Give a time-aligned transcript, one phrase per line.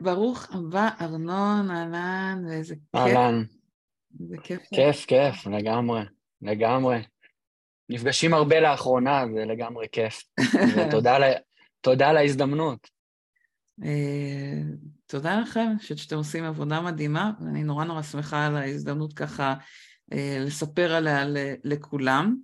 [0.00, 2.94] ברוך הבא, ארנון, אהלן, ואיזה כיף.
[2.94, 3.42] אהלן.
[4.20, 4.62] איזה כיף.
[4.74, 6.00] כיף, כיף, לגמרי,
[6.42, 7.02] לגמרי.
[7.88, 10.22] נפגשים הרבה לאחרונה, זה לגמרי כיף.
[10.76, 12.90] ותודה על, ההזדמנות.
[13.84, 14.62] אה,
[15.06, 19.54] תודה לכם, אני חושבת שאתם עושים עבודה מדהימה, ואני נורא נורא שמחה על ההזדמנות ככה
[20.12, 21.24] אה, לספר עליה
[21.64, 22.36] לכולם.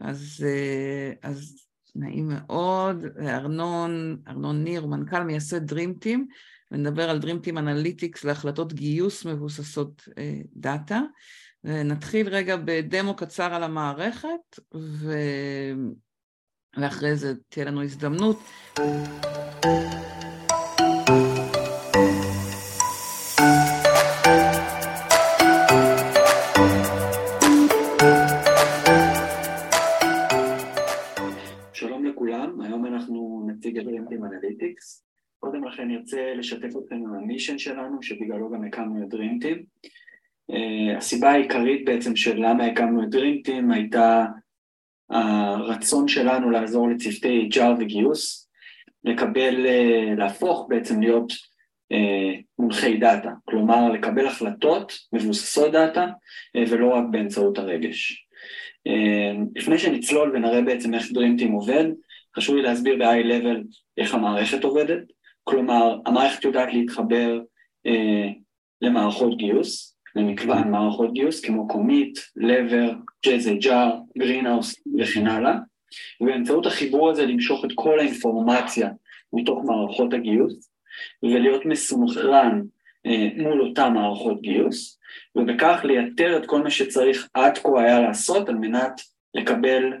[0.00, 6.20] אז, אה, אז נעים מאוד, ארנון, ארנון ניר, מנכ"ל מייסד DreamTeam,
[6.72, 11.00] ונדבר על DreamTeam Analytics להחלטות גיוס מבוססות אה, דאטה.
[11.64, 15.14] נתחיל רגע בדמו קצר על המערכת, ו...
[16.76, 18.38] ואחרי זה תהיה לנו הזדמנות.
[35.72, 39.88] לכן נרצה לשתף אתכם במישן שלנו, שבגללו גם הקמנו את DreamTeam.
[40.52, 44.26] Uh, הסיבה העיקרית בעצם של למה הקמנו את DreamTeam הייתה
[45.10, 48.48] הרצון שלנו לעזור לצוותי HR וגיוס,
[49.04, 56.06] לקבל, uh, להפוך בעצם להיות uh, מונחי דאטה, כלומר לקבל החלטות מבוססות דאטה
[56.68, 58.26] ולא רק באמצעות הרגש.
[59.54, 61.84] לפני שנצלול ונראה בעצם איך DreamTeam עובד,
[62.36, 65.11] חשוב לי להסביר ב-high level איך המערכת עובדת.
[65.44, 67.40] כלומר, המערכת יודעת להתחבר
[67.86, 68.28] אה,
[68.82, 72.92] למערכות גיוס, למגוון מערכות גיוס כמו Comeet, Lever,
[73.26, 75.54] JazzHR, Greenhouse וכן הלאה,
[76.20, 78.90] ובאמצעות החיבור הזה למשוך את כל האינפורמציה
[79.32, 80.70] מתוך מערכות הגיוס
[81.22, 82.62] ולהיות מסונכרן
[83.06, 84.98] אה, מול אותן מערכות גיוס,
[85.36, 89.00] ובכך לייתר את כל מה שצריך עד כה היה לעשות על מנת
[89.34, 89.92] לקבל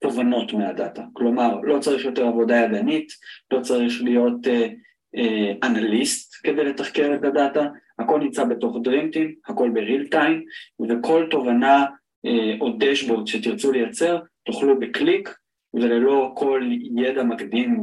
[0.00, 1.02] תובנות מהדאטה.
[1.12, 3.12] כלומר, לא צריך יותר עבודה ידנית,
[3.52, 4.68] לא צריך להיות אה,
[5.16, 7.66] אה, אנליסט כדי לתחקר את הדאטה,
[7.98, 10.44] הכל נמצא בתוך DreamTeam, הכל בריל טיים,
[10.88, 11.86] וכל תובנה
[12.26, 15.34] אה, או דשבורד שתרצו לייצר, תוכלו בקליק
[15.74, 17.82] וללא כל ידע מקדים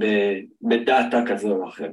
[0.62, 1.90] בדאטה כזה או אחר.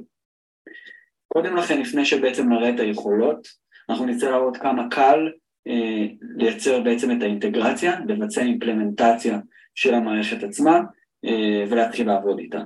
[1.27, 3.47] קודם לכן, לפני שבעצם נראה את היכולות,
[3.89, 5.29] אנחנו נצא להראות כמה קל
[5.67, 6.05] אה,
[6.37, 9.39] לייצר בעצם את האינטגרציה, לבצע אימפלמנטציה
[9.75, 10.79] של המערכת עצמה
[11.25, 12.61] אה, ולהתחיל לעבוד איתה.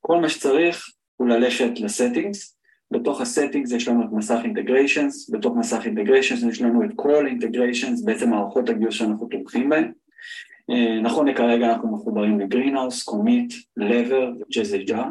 [0.00, 2.58] כל מה שצריך הוא ללכת ל settings,
[2.90, 7.26] בתוך ה settings יש לנו את מסך integrations, בתוך מסך integrations יש לנו את כל
[7.26, 9.92] integrations, בעצם מערכות הגיוס שאנחנו תומכים בהן.
[10.70, 15.04] אה, נכון לכרגע אנחנו מחוברים ל Greenhouse, Comeet, Lever ו JazzHR.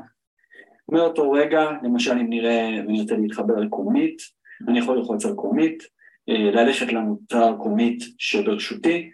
[0.89, 4.21] מאותו רגע, למשל אם נראה ונרצה להתחבר ל Comeet,
[4.67, 5.83] אני יכול ללחוץ על Comeet,
[6.29, 9.09] אה, ללכת למוצר Comeet שברשותי,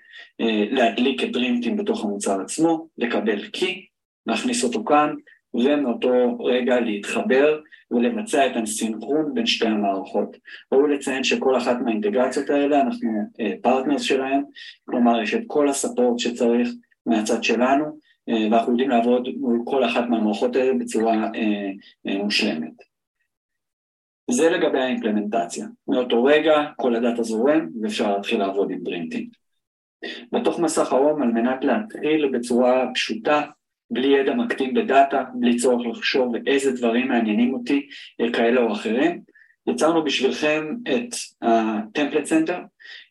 [0.71, 3.85] להדליק את DreamTeam בתוך המוצר עצמו, לקבל key,
[4.25, 5.13] להכניס אותו כאן,
[5.53, 7.59] ומאותו רגע להתחבר
[7.91, 10.37] ולבצע את הסינכרון בין שתי המערכות.
[10.71, 13.09] ראוי לציין שכל אחת מהאינטגרציות האלה אנחנו
[13.61, 14.41] partners אה, שלהם,
[14.85, 16.69] כלומר יש את כל ה support שצריך
[17.05, 21.31] מהצד שלנו, ואנחנו יודעים לעבוד מול כל אחת מהמערכות האלה בצורה
[22.05, 22.73] מושלמת.
[24.31, 25.67] זה לגבי האימפלמנטציה.
[25.87, 29.38] מאותו רגע כל הדאטה זורם ואפשר להתחיל לעבוד עם DreamTeam.
[30.31, 33.41] בתוך מסך ה home על מנת להתחיל בצורה פשוטה,
[33.91, 37.87] בלי ידע מקדים בדאטה, בלי צורך לחשוב איזה דברים מעניינים אותי,
[38.21, 39.21] אה, כאלה או אחרים,
[39.67, 42.57] יצרנו בשבילכם את ה-Template Center,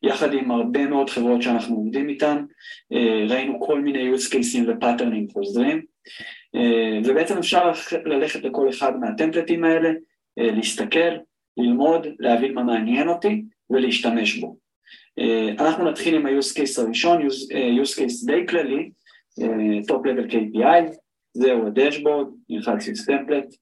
[0.03, 2.45] יחד עם הרבה מאוד חברות שאנחנו עובדים איתן,
[2.93, 5.83] אה, ראינו כל מיני use cases ופאטרנים חוזרים,
[6.55, 7.73] אה, ובעצם אפשר
[8.05, 9.91] ללכת לכל אחד מהטמפלטים האלה,
[10.41, 11.17] להסתכל,
[11.57, 14.68] ללמוד, להבין מה מעניין אותי ולהשתמש בו.
[15.19, 18.91] אה, אנחנו נתחיל עם ה-use case הראשון, use, אה, use case די כללי,
[19.91, 20.97] top level KPI,
[21.33, 23.57] זהו הדשבורד, נלחץ template,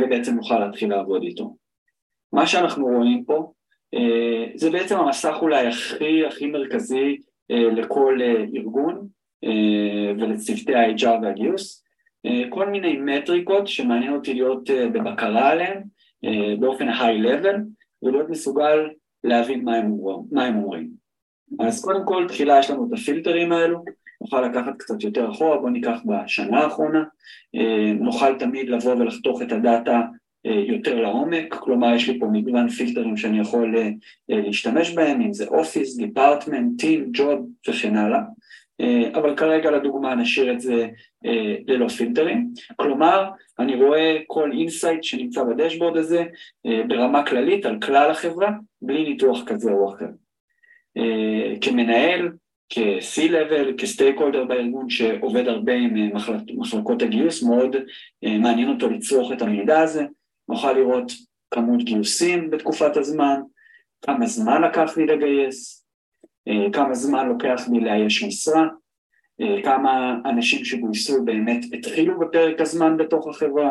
[0.00, 1.56] ובעצם נוכל להתחיל לעבוד איתו.
[2.32, 3.52] מה שאנחנו רואים פה,
[4.54, 7.16] זה בעצם המסך אולי הכי הכי מרכזי
[7.50, 8.18] לכל
[8.54, 9.08] ארגון
[10.18, 11.84] ולצוותי ה-HR והגיוס,
[12.26, 15.82] אה, כל מיני מטריקות שמעניין אותי להיות אה, בבקרה עליהן
[16.24, 17.56] אה, באופן high-level
[18.02, 18.88] ולהיות מסוגל
[19.24, 19.96] להבין מה הם,
[20.32, 20.88] מה הם אומרים.
[21.60, 23.84] אז קודם כל, תחילה יש לנו את הפילטרים האלו,
[24.20, 27.04] נוכל לקחת קצת יותר אחורה, בואו ניקח בשנה האחרונה,
[28.00, 30.00] נוכל תמיד לבוא ולחתוך את הדאטה
[30.44, 33.76] יותר לעומק, כלומר יש לי פה מגוון פילטרים שאני יכול
[34.28, 38.20] להשתמש בהם, אם זה office, department, team, job וכן הלאה.
[38.80, 40.88] אה, אבל כרגע לדוגמה נשאיר את זה
[41.26, 46.24] אה, ללא פילטרים, כלומר אני רואה כל insight שנמצא בדשבורד הזה
[46.66, 48.50] אה, ברמה כללית על כלל החברה
[48.82, 50.06] בלי ניתוח כזה או אחר.
[51.60, 52.32] כמנהל,
[52.68, 56.10] כ-C-Level, כ stakeholder בארגון שעובד הרבה עם
[56.56, 57.76] מחלקות הגיוס, מאוד
[58.22, 60.04] מעניין אותו לצרוך את המידע הזה,
[60.48, 61.12] נוכל לראות
[61.50, 63.40] כמות גיוסים בתקופת הזמן,
[64.02, 65.83] כמה זמן לקח לי לגייס,
[66.72, 68.66] כמה זמן לוקח לי לאייש משרה,
[69.40, 73.70] אה, כמה אנשים שגויסו באמת התחילו בפרק הזמן בתוך החברה,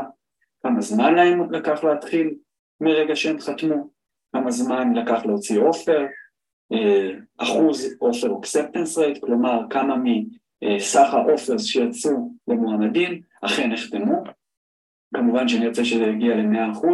[0.64, 2.34] כמה זמן להם לקח להתחיל
[2.82, 3.90] מרגע שהם חתמו,
[4.36, 6.06] כמה זמן לקח להוציא אופר,
[6.74, 9.96] אה, אחוז אופר אקספטנס רייט, כלומר כמה
[10.64, 14.24] מסך האופרס שיצאו למועמדים אכן נחתמו,
[15.16, 16.88] כמובן שאני רוצה שזה יגיע ל-100%,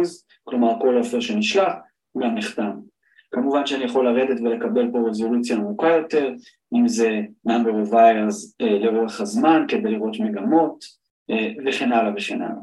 [0.44, 1.72] כלומר כל offer שנשלח
[2.18, 2.89] גם נחתם.
[3.30, 6.32] כמובן שאני יכול לרדת ולקבל פה רזולוציה עמוקה יותר,
[6.74, 10.84] אם זה number of hires אה, לאורך הזמן כדי לראות מגמות
[11.30, 12.62] אה, וכן הלאה וכן הלאה.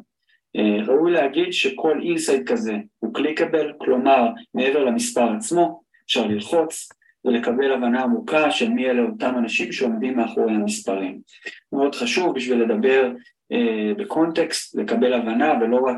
[0.56, 6.90] אה, ראוי להגיד שכל insight כזה הוא clickable, כלומר מעבר למספר עצמו אפשר ללחוץ
[7.26, 11.20] ולקבל הבנה עמוקה של מי אלה אותם אנשים שעומדים מאחורי המספרים.
[11.72, 13.12] מאוד חשוב בשביל לדבר
[13.98, 15.98] בקונטקסט, לקבל הבנה ולא רק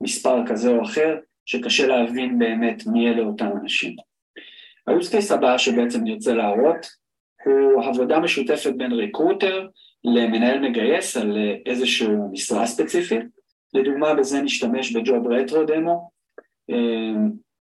[0.00, 3.96] מספר כזה או אחר, שקשה להבין באמת מי אלה אותם אנשים.
[4.86, 6.86] ה-use הבא שבעצם נרצה להראות
[7.44, 9.68] הוא עבודה משותפת בין ריקרוטר
[10.04, 13.22] למנהל מגייס על אה, איזשהו משרה ספציפית.
[13.74, 16.10] לדוגמה בזה נשתמש בג'וב רטרו דמו.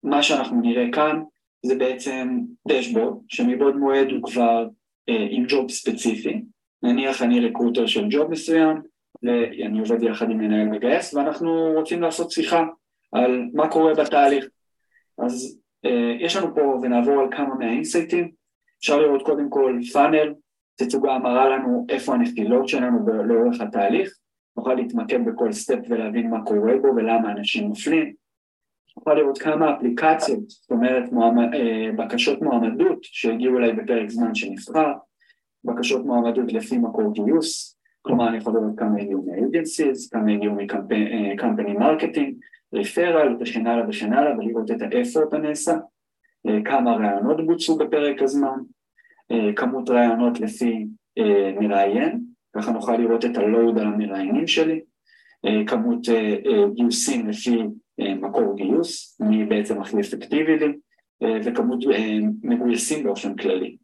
[0.02, 1.22] מה שאנחנו נראה כאן
[1.66, 2.38] זה בעצם
[2.68, 4.68] דשבורד שמבעוד מועד הוא כבר
[5.06, 6.42] עם job ספציפי.
[6.82, 8.76] נניח אני recruiter של job מסוים,
[9.22, 12.64] ואני עובד יחד עם מנהל מגייס, ואנחנו רוצים לעשות שיחה
[13.12, 14.48] על מה קורה בתהליך.
[15.18, 18.30] אז אה, יש לנו פה, ונעבור על כמה מהאינסייטים,
[18.80, 20.34] אפשר לראות קודם כל funnel,
[20.76, 24.18] תצוגה מראה לנו איפה הנפילות שלנו לאורך התהליך,
[24.56, 28.14] נוכל להתמקד בכל step ולהבין מה קורה בו ולמה אנשים נופלים.
[28.96, 34.92] נוכל לראות כמה אפליקציות, זאת אומרת מועמד, אה, בקשות מועמדות שהגיעו אליי בפרק זמן שנבחר,
[35.64, 41.78] בקשות מועמדות לפי מקור גיוס, כלומר אני יכול לראות כמה הגיעו מ-agencies, כמה הגיעו מ-company
[41.78, 42.32] marketing,
[42.76, 45.76] referral וכן הלאה וכן הלאה ולראות את האפורט הנעשה,
[46.46, 48.58] אה, כמה רעיונות בוצעו בפרק הזמן,
[49.30, 50.86] אה, כמות רעיונות לפי
[51.18, 52.20] אה, מראיין,
[52.56, 54.80] ככה נוכל לראות את הלואוד על המראיינים שלי,
[55.66, 56.00] כמות
[56.74, 57.58] גיוסים לפי
[57.98, 60.72] מקור גיוס, מי בעצם הכי אפקטיבי לי,
[61.44, 61.78] וכמות
[62.42, 63.76] מגויסים באופן כללי.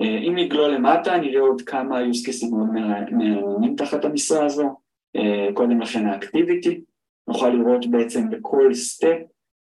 [0.00, 4.76] אם נגלול למטה נראה עוד כמה use cases מאוד מעניינים תחת המשרה הזו,
[5.54, 6.80] קודם לכן ה activity,
[7.28, 9.18] נוכל לראות בעצם בכל step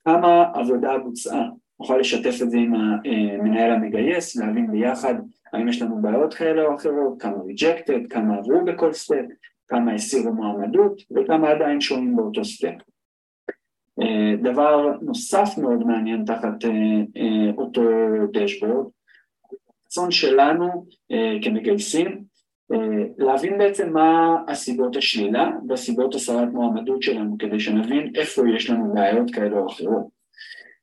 [0.04, 1.48] כמה עבודה בוצעה,
[1.80, 5.14] נוכל לשתף את זה עם המנהל המגייס, להבין ביחד
[5.52, 9.24] האם יש לנו בעיות כאלה או אחרות, כמה rejected, כמה עברו בכל step,
[9.68, 12.74] כמה הסירו מועמדות וכמה עדיין שומעים באותו סטפ.
[14.00, 16.64] אה, דבר נוסף מאוד מעניין תחת
[17.58, 17.82] אותו
[18.32, 18.86] דשבורד
[19.88, 22.12] הרצון שלנו אה, כמגייסים אה,
[23.18, 29.30] להבין בעצם מה הסיבות השלילה והסיבות הסרת מועמדות שלנו כדי שנבין איפה יש לנו בעיות
[29.30, 30.06] כאלה או אחרות.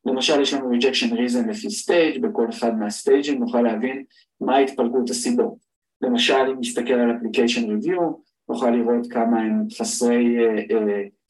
[0.06, 4.04] למשל יש לנו rejection reason לפי stage, בכל אחד מהסטייג'ים נוכל להבין
[4.42, 5.56] מה התפלגות הסיבות.
[6.02, 8.02] למשל אם נסתכל על application review
[8.50, 10.38] נוכל לראות כמה הם חסרי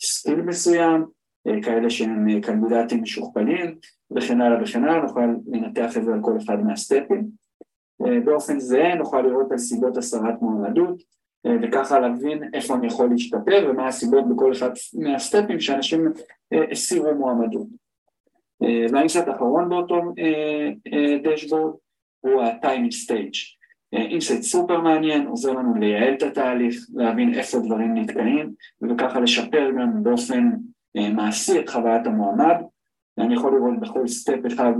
[0.02, 1.06] skill אה, אה, מסוים,
[1.62, 3.76] כאלה שהם קנדידטים משוכפלים
[4.16, 7.45] וכן הלאה וכן הלאה, נוכל לנתח את זה על כל אחד מהסטפים.
[8.02, 11.02] אה, באופן זהה נוכל לראות על סיבות הסרת מועמדות
[11.46, 16.14] אה, וככה להבין איפה אני יכול להשתפר ומה הסיבות בכל אחד מהסטפים שאנשים
[16.54, 17.68] אה, הסירו מועמדות.
[18.92, 20.02] וה insight האחרון באותו
[21.24, 21.74] דשבורד
[22.20, 23.38] הוא ה-time in stage.
[23.94, 30.04] insight סופר מעניין, עוזר לנו לייעל את התהליך, להבין איפה דברים נתקעים וככה לשפר גם
[30.04, 30.52] באופן
[30.96, 32.56] מעשי את חוויית המועמד.
[33.18, 34.74] אני יכול לראות בכל step אחד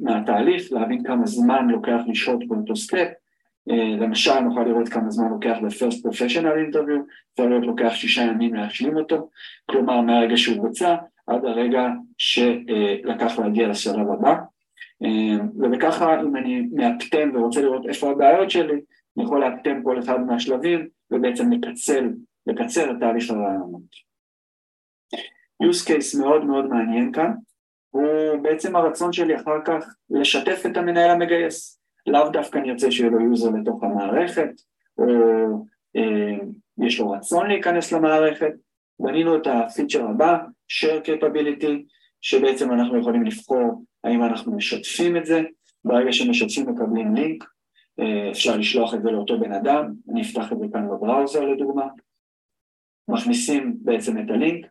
[0.00, 3.08] מהתהליך, להבין כמה זמן לוקח לשהות באותו step,
[3.70, 7.00] אה, למשל נוכל לראות כמה זמן לוקח ל-first professional interview,
[7.32, 9.28] יכול להיות לוקח שישה ימים להשלים אותו,
[9.70, 10.96] כלומר מהרגע שהוא בוצע
[11.26, 14.34] עד הרגע שלקח להגיע לשלב הבא,
[15.02, 18.80] אה, וככה אם אני מאפטם ורוצה לראות איפה הבעיות שלי,
[19.16, 22.00] אני יכול לאפטם כל אחד מהשלבים ובעצם לקצר,
[22.46, 24.06] לקצר את תהליך הרעיונות.
[25.62, 27.32] use case מאוד מאוד מעניין כאן,
[27.90, 31.80] הוא בעצם הרצון שלי אחר כך לשתף את המנהל המגייס.
[32.06, 34.50] לאו דווקא אני ארצה שיהיה לו יוזר לתוך המערכת,
[34.98, 35.04] או
[35.96, 36.38] אה,
[36.86, 38.52] יש לו רצון להיכנס למערכת.
[39.00, 40.38] בנינו את הפיצ'ר הבא,
[40.72, 41.72] share capability,
[42.20, 45.42] שבעצם אנחנו יכולים לבחור האם אנחנו משתפים את זה,
[45.84, 47.44] ברגע שמשתפים מקבלים לינק,
[48.00, 51.86] אה, אפשר לשלוח את זה לאותו בן אדם, אני אפתח את זה כאן בבראוזר לדוגמה,
[53.08, 54.66] מכניסים בעצם את הלינק,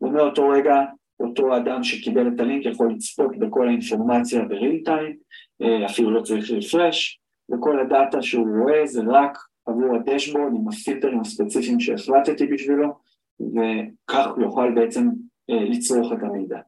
[0.00, 0.74] ומאותו רגע
[1.20, 5.16] אותו אדם שקיבל את הלינק יכול לצפות בכל האינפורמציה בריל טיים,
[5.62, 11.20] אה, אפילו לא צריך רפרש, וכל הדאטה שהוא רואה זה רק עבור הדשבורד עם הפילטרים
[11.20, 12.92] הספציפיים שהחלטתי בשבילו,
[13.40, 15.08] וכך הוא יוכל בעצם
[15.48, 16.58] לצרוך את המידע.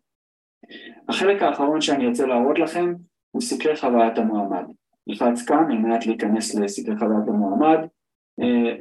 [1.08, 2.94] החלק האחרון שאני רוצה להראות לכם
[3.30, 4.64] הוא סקרי חוויית המועמד.
[5.06, 7.78] נלחץ כאן על מנת להיכנס לסקרי חוויית המועמד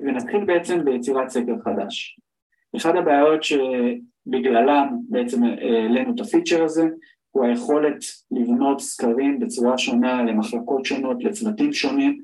[0.04, 2.20] ונתחיל בעצם ביצירת סקר חדש.
[2.78, 3.44] אחת הבעיות
[4.26, 6.88] שבגללם בעצם העלינו את הפיצ'ר הזה
[7.32, 7.98] הוא היכולת
[8.32, 12.22] לבנות סקרים בצורה שונה למחלקות שונות, לצוותים שונים,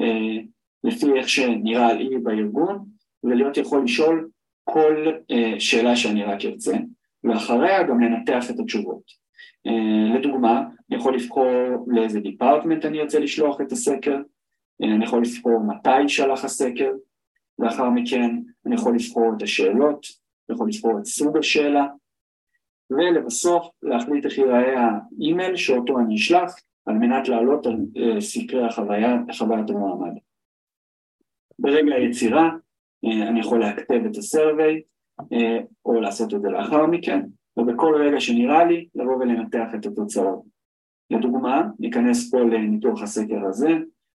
[0.00, 0.42] אה,
[0.84, 2.84] לפי איך שנראה לי בארגון,
[3.24, 4.28] ולהיות יכול לשאול
[4.64, 6.76] כל אה, שאלה שאני רק ארצה,
[7.24, 9.02] ואחריה גם לנתח את התשובות.
[9.66, 14.16] אה, לדוגמה, אני יכול לבחור לאיזה דיפרטמנט אני ארצה לשלוח את הסקר,
[14.82, 16.90] אני יכול לבחור מתי שלח הסקר,
[17.58, 18.30] לאחר מכן
[18.66, 20.06] אני יכול לבחור את השאלות,
[20.48, 21.86] אני יכול לבחור את סוג השאלה,
[22.90, 26.54] ולבסוף להחליט איך ייראה האימייל שאותו אני אשלח
[26.86, 30.12] על מנת לעלות על אה, סקרי החוויה, חוויית המועמד.
[31.58, 32.50] ברגע היצירה
[33.04, 34.82] אה, אני יכול להכתב את הסרוויי
[35.32, 37.20] אה, או לעשות את זה לאחר מכן,
[37.56, 40.42] ובכל רגע שנראה לי לבוא ולנתח את התוצאות.
[41.10, 43.70] לדוגמה, ניכנס פה לניתוח הסקר הזה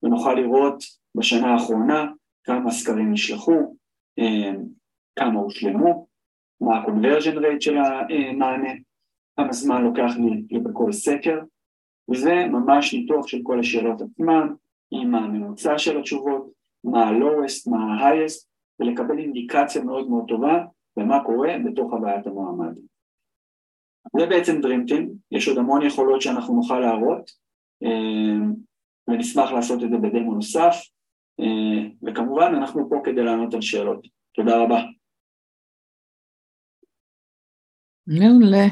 [0.03, 0.83] ונוכל לראות
[1.15, 2.05] בשנה האחרונה
[2.43, 3.75] כמה סקרים נשלחו,
[5.15, 6.07] כמה הושלמו,
[6.61, 8.73] מה ה-conversion rate של המענה,
[9.37, 10.11] כמה זמן לוקח
[10.51, 11.39] לי בכל סקר,
[12.11, 14.47] וזה ממש ניתוח של כל השאלות עצמן,
[14.91, 16.51] עם הממוצע של התשובות,
[16.83, 18.45] מה ה-lowest, מה ה-highest,
[18.79, 20.65] ולקבל אינדיקציה מאוד מאוד טובה
[20.97, 22.75] במה קורה בתוך הבעיית המועמד.
[24.17, 27.31] זה בעצם DreamTeam, יש עוד המון יכולות שאנחנו נוכל להראות,
[27.83, 28.47] אה,
[29.07, 30.75] ונשמח לעשות את זה בדמו נוסף,
[31.39, 34.07] אה, וכמובן אנחנו פה כדי לענות על שאלות.
[34.33, 34.81] תודה רבה.
[38.07, 38.65] מעולה.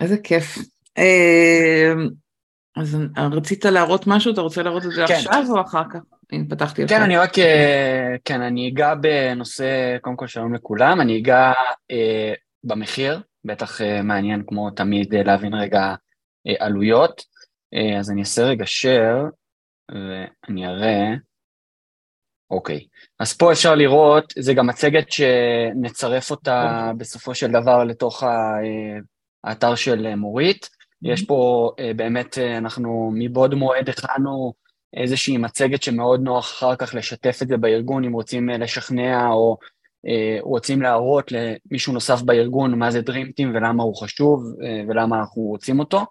[0.00, 0.58] איזה כיף.
[0.98, 1.92] אה,
[2.76, 2.96] אז
[3.32, 4.32] רצית להראות משהו?
[4.32, 5.14] אתה רוצה להראות את זה כן.
[5.14, 6.00] עכשיו או אחר כך?
[6.32, 6.90] הנה, פתחתי לך.
[6.90, 11.52] כן, אני רק, אה, כן, אני אגע בנושא, קודם כל שלום לכולם, אני אגע
[11.90, 12.32] אה,
[12.64, 15.94] במחיר, בטח אה, מעניין כמו תמיד אה, להבין רגע
[16.46, 17.32] אה, עלויות.
[17.98, 19.30] אז אני אעשה רגע share,
[19.90, 21.14] ואני אראה.
[22.52, 22.80] אוקיי,
[23.18, 28.28] אז פה אפשר לראות, זה גם מצגת שנצרף אותה בסופו של דבר לתוך אה,
[29.44, 30.68] האתר של מורית.
[31.02, 34.52] יש פה אה, באמת, אה, אנחנו מבעוד מועד הכנו
[34.96, 39.56] איזושהי מצגת שמאוד נוח אחר כך לשתף את זה בארגון, אם רוצים לשכנע או
[40.40, 44.42] רוצים להראות למישהו נוסף בארגון מה זה Dream Team ולמה הוא חשוב
[44.88, 46.06] ולמה אנחנו רוצים אותו.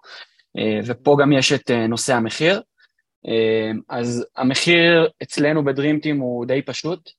[0.86, 2.60] ופה גם יש את נושא המחיר.
[3.26, 7.10] אמ, אז המחיר אצלנו ב DreamTeam הוא די פשוט.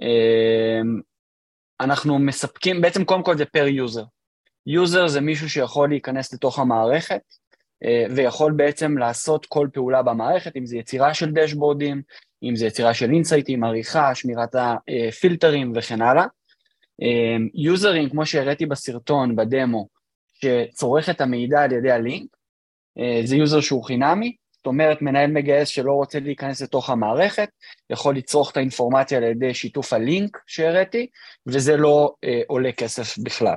[0.00, 1.00] אמ,
[1.80, 4.04] אנחנו מספקים, בעצם קודם כל זה per user.
[4.66, 7.22] user זה מישהו שיכול להיכנס לתוך המערכת
[7.84, 12.02] אה, ויכול בעצם לעשות כל פעולה במערכת, אם זה יצירה של דשבורדים,
[12.42, 16.26] אם זה יצירה של אינסייטים, עריכה, שמירת הפילטרים וכן הלאה.
[17.02, 19.88] אמ, יוזרים, כמו שהראיתי בסרטון, בדמו,
[20.34, 22.36] שצורך את המידע על ידי הלינק,
[22.98, 27.48] אה, זה user שהוא חינמי, זאת אומרת, מנהל מגייס שלא רוצה להיכנס לתוך המערכת,
[27.90, 31.06] יכול לצרוך את האינפורמציה על ידי שיתוף הלינק שהראיתי,
[31.46, 33.56] וזה לא אה, עולה כסף בכלל.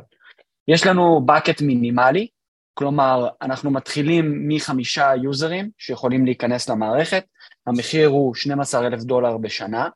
[0.67, 2.27] יש לנו bucket מינימלי,
[2.73, 7.23] כלומר, אנחנו מתחילים מחמישה יוזרים שיכולים להיכנס למערכת,
[7.67, 9.89] המחיר הוא 12,000 דולר בשנה.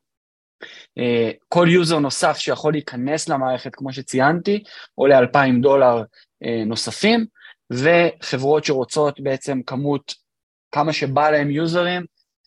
[0.98, 4.62] אה, כל user נוסף שיכול להיכנס למערכת, כמו שציינתי,
[4.94, 6.02] עולה 2,000 דולר
[6.44, 7.26] אה, נוספים,
[7.72, 10.14] וחברות שרוצות בעצם כמות
[10.72, 12.04] כמה שבא להם יוזרים,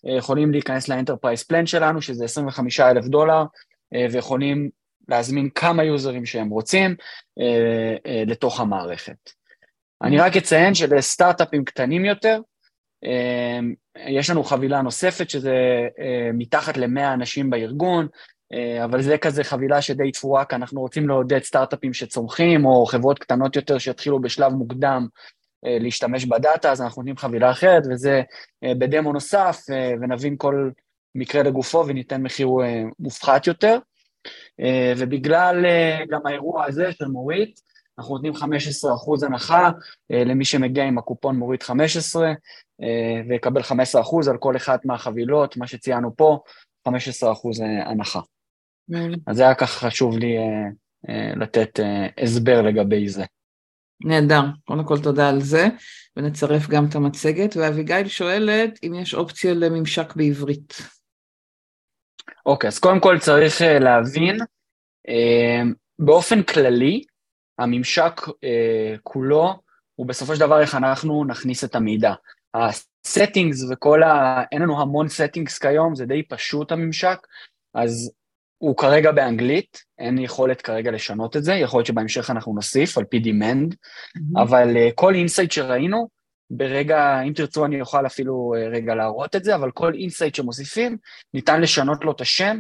[0.08, 3.44] אה, יכולים להיכנס ל enterprise plan שלנו, שזה 25 אלף דולר,
[3.94, 4.70] אה, ויכולים
[5.08, 6.96] להזמין כמה יוזרים שהם רוצים
[7.40, 9.30] אה, לתוך המערכת.
[10.02, 12.40] אני רק אציין שלסטארט-אפים קטנים יותר,
[14.08, 15.56] יש לנו חבילה נוספת שזה
[16.34, 18.08] מתחת ל-100 אנשים בארגון,
[18.84, 23.56] אבל זה כזה חבילה שדי תפורה, כי אנחנו רוצים לעודד סטארט-אפים שצומחים, או חברות קטנות
[23.56, 25.08] יותר שיתחילו בשלב מוקדם
[25.66, 28.22] להשתמש בדאטה, אז אנחנו נותנים חבילה אחרת, וזה
[28.64, 30.70] אה, בדמו נוסף, אה, ונבין כל
[31.16, 32.50] מקרה לגופו וניתן מחיר
[33.00, 33.78] מופחת יותר.
[34.98, 35.66] ובגלל
[36.10, 37.60] גם האירוע הזה של מורית,
[37.98, 39.70] אנחנו נותנים 15% הנחה
[40.10, 42.34] למי שמגיע עם הקופון מורית 15,
[43.30, 46.40] ויקבל 15% על כל אחת מהחבילות, מה שציינו פה,
[46.90, 46.92] 15%
[47.86, 48.20] הנחה.
[49.28, 50.36] אז זה היה ככה חשוב לי
[51.36, 51.80] לתת
[52.18, 53.24] הסבר לגבי זה.
[54.02, 55.68] נהדר, קודם כל תודה על זה,
[56.18, 57.56] ונצרף גם את המצגת.
[57.58, 60.74] ואביגיל שואלת אם יש אופציה לממשק בעברית.
[62.46, 67.04] אוקיי, okay, אז קודם כל צריך uh, להבין, uh, באופן כללי,
[67.60, 68.32] הממשק אה,
[69.04, 69.54] כולו
[69.96, 72.14] הוא בסופו של דבר איך אנחנו נכניס את המידע.
[72.54, 74.44] ה settings וכל ה...
[74.52, 77.18] אין לנו המון settings כיום, זה די פשוט הממשק,
[77.74, 78.12] אז
[78.64, 83.04] הוא כרגע באנגלית, אין יכולת כרגע לשנות את זה, יכול להיות שבהמשך אנחנו נוסיף על
[83.04, 84.42] פי demand, ממ-הממ.
[84.42, 86.08] אבל אה, כל insight שראינו,
[86.52, 90.98] ברגע, אם תרצו אני אוכל אפילו אה, רגע להראות את זה, אבל כל insight שמוסיפים,
[91.34, 92.58] ניתן לשנות לו את השם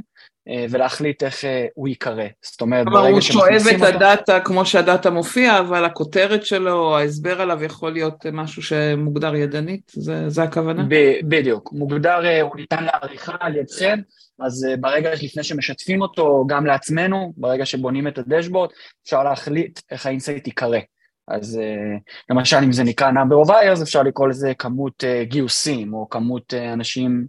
[0.50, 2.28] אה, ולהחליט איך אה, הוא ייקרא.
[2.42, 3.54] זאת אומרת, ברגע שמכניסים אותו...
[3.54, 8.62] הוא שואב את הדאטה כמו שהדאטה מופיע, אבל הכותרת שלו, ההסבר עליו יכול להיות משהו
[8.62, 10.84] שמוגדר ידנית, זה, זה הכוונה?
[10.90, 14.00] ב- בדיוק, מוגדר, אה, הוא ניתן לעריכה על ידכם,
[14.40, 18.70] אז אה, ברגע לפני שמשתפים אותו גם לעצמנו, ברגע שבונים את הדשבורד,
[19.04, 20.80] אפשר להחליט איך ה insight ייקרא.
[21.28, 22.00] אז אה,
[22.30, 26.54] למשל אם זה נקרא number of hires אפשר לקרוא לזה כמות אה, גיוסים או כמות
[26.54, 27.25] אנשים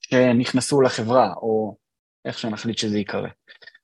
[0.00, 1.76] שנכנסו לחברה או
[2.24, 3.28] איך שנחליט שזה ייקרא.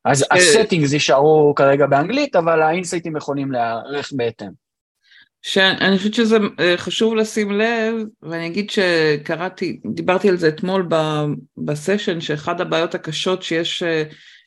[0.04, 4.63] אז הסטינגס יישארו כרגע באנגלית אבל האינסייטים יכולים להיערך בהתאם.
[5.46, 6.36] שאני חושבת שזה
[6.76, 10.88] חשוב לשים לב, ואני אגיד שקראתי, דיברתי על זה אתמול
[11.56, 13.82] בסשן, שאחד הבעיות הקשות שיש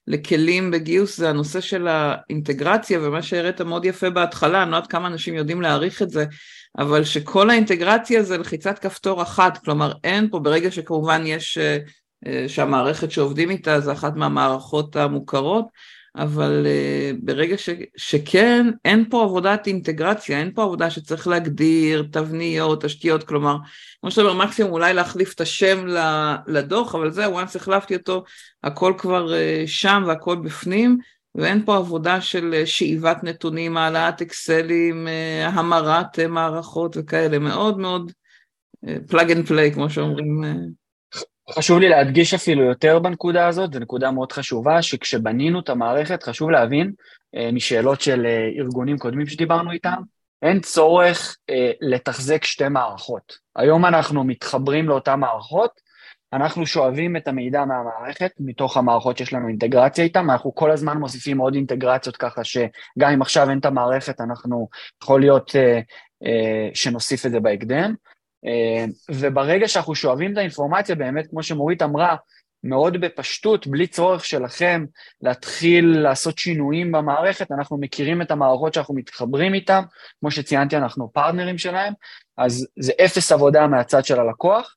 [0.08, 5.08] לכלים בגיוס זה הנושא של האינטגרציה, ומה שהראית מאוד יפה בהתחלה, אני לא יודעת כמה
[5.08, 6.26] אנשים יודעים להעריך את זה,
[6.78, 11.78] אבל שכל האינטגרציה זה לחיצת כפתור אחת, כלומר אין פה, ברגע שכמובן יש, אה,
[12.28, 15.68] אה, שהמערכת שעובדים איתה זה אחת מהמערכות המוכרות,
[16.18, 22.84] אבל uh, ברגע ש, שכן, אין פה עבודת אינטגרציה, אין פה עבודה שצריך להגדיר תבניות,
[22.84, 23.58] תשתיות, כלומר,
[24.02, 25.86] כמו שאתה אומר, מקסימום אולי להחליף את השם
[26.48, 28.24] לדוח, אבל זהו, once החלפתי אותו,
[28.64, 30.98] הכל כבר uh, שם והכל בפנים,
[31.36, 37.80] ואין פה עבודה של uh, שאיבת נתונים, העלאת אקסלים, uh, המרת uh, מערכות וכאלה, מאוד
[37.80, 38.12] מאוד
[39.08, 40.44] plug and play, כמו שאומרים.
[41.50, 46.50] חשוב לי להדגיש אפילו יותר בנקודה הזאת, זו נקודה מאוד חשובה, שכשבנינו את המערכת חשוב
[46.50, 46.92] להבין
[47.36, 50.02] אה, משאלות של אה, ארגונים קודמים שדיברנו איתם,
[50.42, 53.38] אין צורך אה, לתחזק שתי מערכות.
[53.56, 55.88] היום אנחנו מתחברים לאותן מערכות,
[56.34, 61.38] אנחנו שואבים את המידע מהמערכת, מתוך המערכות שיש לנו אינטגרציה איתן, אנחנו כל הזמן מוסיפים
[61.38, 64.68] עוד אינטגרציות ככה שגם אם עכשיו אין את המערכת, אנחנו
[65.04, 65.80] יכול להיות אה,
[66.26, 67.94] אה, שנוסיף את זה בהקדם.
[68.46, 72.16] אה, וברגע שאנחנו שואבים את האינפורמציה, באמת, כמו שמורית אמרה,
[72.64, 74.86] מאוד בפשטות, בלי צורך שלכם
[75.22, 79.82] להתחיל לעשות שינויים במערכת, אנחנו מכירים את המערכות שאנחנו מתחברים איתן,
[80.20, 81.94] כמו שציינתי, אנחנו פרטנרים שלהם,
[82.38, 84.76] אז זה אפס עבודה מהצד של הלקוח,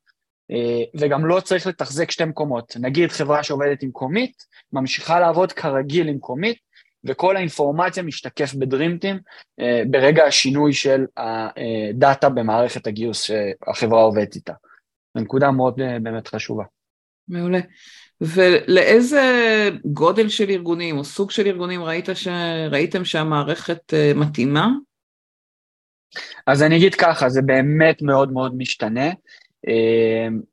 [0.50, 2.76] אה, וגם לא צריך לתחזק שתי מקומות.
[2.80, 6.58] נגיד חברה שעובדת עם קומית, ממשיכה לעבוד כרגיל עם קומית,
[7.04, 9.18] וכל האינפורמציה משתקף בדרימטים
[9.60, 14.52] אה, ברגע השינוי של הדאטה במערכת הגיוס שהחברה עובדת איתה.
[15.14, 16.64] זו נקודה מאוד אה, באמת חשובה.
[17.28, 17.60] מעולה.
[18.20, 19.22] ולאיזה
[19.84, 22.28] גודל של ארגונים או סוג של ארגונים ראית ש...
[22.70, 24.68] ראיתם שהמערכת אה, מתאימה?
[26.46, 29.10] אז אני אגיד ככה, זה באמת מאוד מאוד משתנה.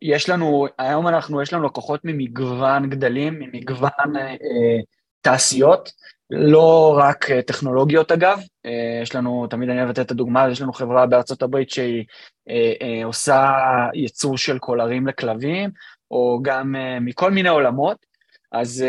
[0.01, 4.13] יש לנו, היום אנחנו, יש לנו לקוחות ממגוון גדלים, ממגוון
[5.21, 5.91] תעשיות.
[6.29, 10.61] לא רק אה, טכנולוגיות אגב, אה, יש לנו, תמיד אני אוהב לתת את הדוגמה, יש
[10.61, 12.05] לנו חברה בארצות הברית שהיא
[12.49, 13.53] אה, עושה
[13.93, 15.69] ייצור של קולרים לכלבים,
[16.11, 18.05] או גם מכל מיני עולמות,
[18.51, 18.85] אז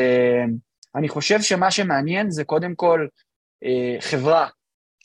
[0.94, 3.06] אני חושב שמה שמעניין זה קודם כל
[4.00, 4.46] חברה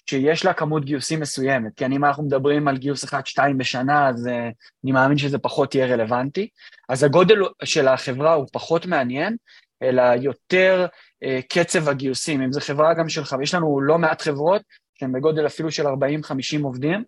[0.10, 4.28] שיש לה כמות גיוסים מסוימת, כי אם אנחנו מדברים על גיוס אחד-שתיים בשנה, אז
[4.84, 6.48] אני מאמין שזה פחות יהיה רלוונטי,
[6.89, 9.36] אז הגודל של החברה הוא פחות מעניין,
[9.84, 10.86] אלא יותר
[11.24, 14.62] אה, קצב הגיוסים, אם זו חברה גם שלך, ויש לנו לא מעט חברות
[15.00, 15.89] שהן בגודל אפילו של 40-50
[16.63, 17.04] עובדים,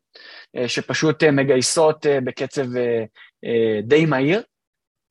[0.56, 2.66] אה, שפשוט אה, מגייסות בקצב
[3.84, 4.42] די מהיר,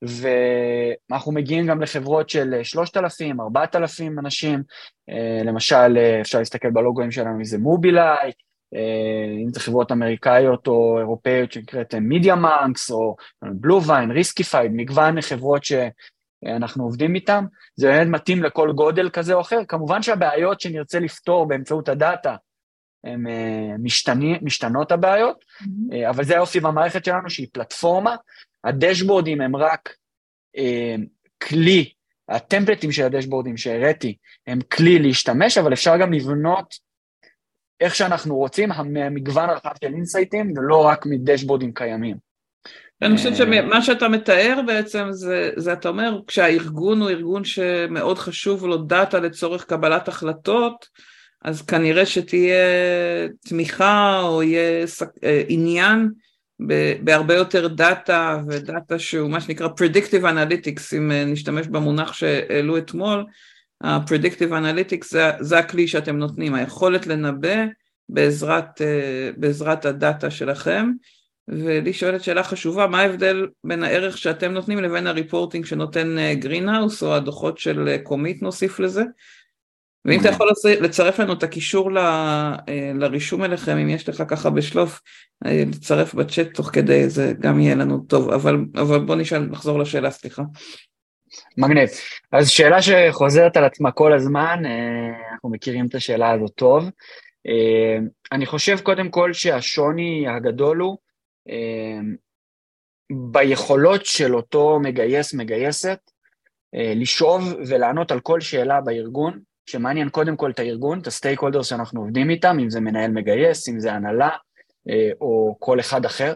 [0.01, 4.63] ואנחנו מגיעים גם לחברות של 3,000, 4,000 אנשים,
[5.45, 8.31] למשל אפשר להסתכל בלוגוים שלנו, אם זה מובילאיי,
[9.43, 15.73] אם זה חברות אמריקאיות או אירופאיות שנקראת מידיה מנקס או BlueVine, Riskified, מגוון חברות ש...
[16.45, 17.45] אנחנו עובדים איתם,
[17.75, 19.59] זה באמת מתאים לכל גודל כזה או אחר.
[19.67, 22.35] כמובן שהבעיות שנרצה לפתור באמצעות הדאטה,
[23.03, 26.09] הן אה, משתני, משתנות הבעיות, ממ-הממ.
[26.09, 28.15] אבל זה היופי במערכת שלנו שהיא פלטפורמה,
[28.63, 29.95] הדשבורדים הם רק
[30.57, 30.95] אה,
[31.43, 31.91] כלי,
[32.29, 34.15] הטמפלטים של הדשבורדים שהראיתי
[34.47, 36.75] הם כלי להשתמש, אבל אפשר גם לבנות
[37.79, 42.17] איך שאנחנו רוצים, המגוון הרחב של אינסייטים, ולא רק מדשבורדים קיימים.
[43.01, 48.65] אני חושבת שמה שאתה מתאר בעצם זה, זה אתה אומר, כשהארגון הוא ארגון שמאוד חשוב
[48.65, 50.87] לו דאטה לצורך קבלת החלטות,
[51.41, 52.57] אז כנראה שתהיה
[53.47, 54.85] תמיכה או יהיה
[55.23, 56.09] אה, עניין
[56.99, 63.25] בהרבה יותר דאטה ודאטה שהוא מה שנקרא Predictive Analytics, אם אה, נשתמש במונח שהעלו אתמול,
[63.81, 67.65] ה-Predictive Analytics זה, זה הכלי שאתם נותנים, היכולת לנבא
[68.09, 70.91] בעזרת, אה, בעזרת הדאטה שלכם.
[71.47, 77.03] ולי שואלת שאלה חשובה, מה ההבדל בין הערך שאתם נותנים לבין ה reporting שנותן Greenhouse,
[77.03, 79.03] או הדוחות של Comeet נוסיף לזה?
[80.05, 80.49] ואם אתה יכול
[80.81, 81.97] לצרף לנו את הקישור ל,
[82.95, 85.01] לרישום אליכם, אם יש לך ככה בשלוף,
[85.45, 90.11] לצרף בצ'אט תוך כדי, זה גם יהיה לנו טוב, אבל, אבל בוא נשאל, נחזור לשאלה,
[90.11, 90.43] סליחה.
[91.57, 91.89] מגניב.
[92.31, 96.89] אז שאלה שחוזרת על עצמה כל הזמן, אה, אנחנו מכירים את השאלה הזאת טוב.
[97.47, 97.97] אה,
[98.31, 101.04] אני חושב קודם כל שהשוני הגדול הוא אה,
[103.31, 105.99] ביכולות של אותו מגייס, מגייסת,
[106.73, 112.01] לשאוב ולענות על כל שאלה בארגון, שמעניין קודם כל את הארגון, את הסטייק הולדר שאנחנו
[112.01, 114.29] עובדים איתם, אם זה מנהל מגייס, אם זה הנהלה
[115.21, 116.33] או כל אחד אחר.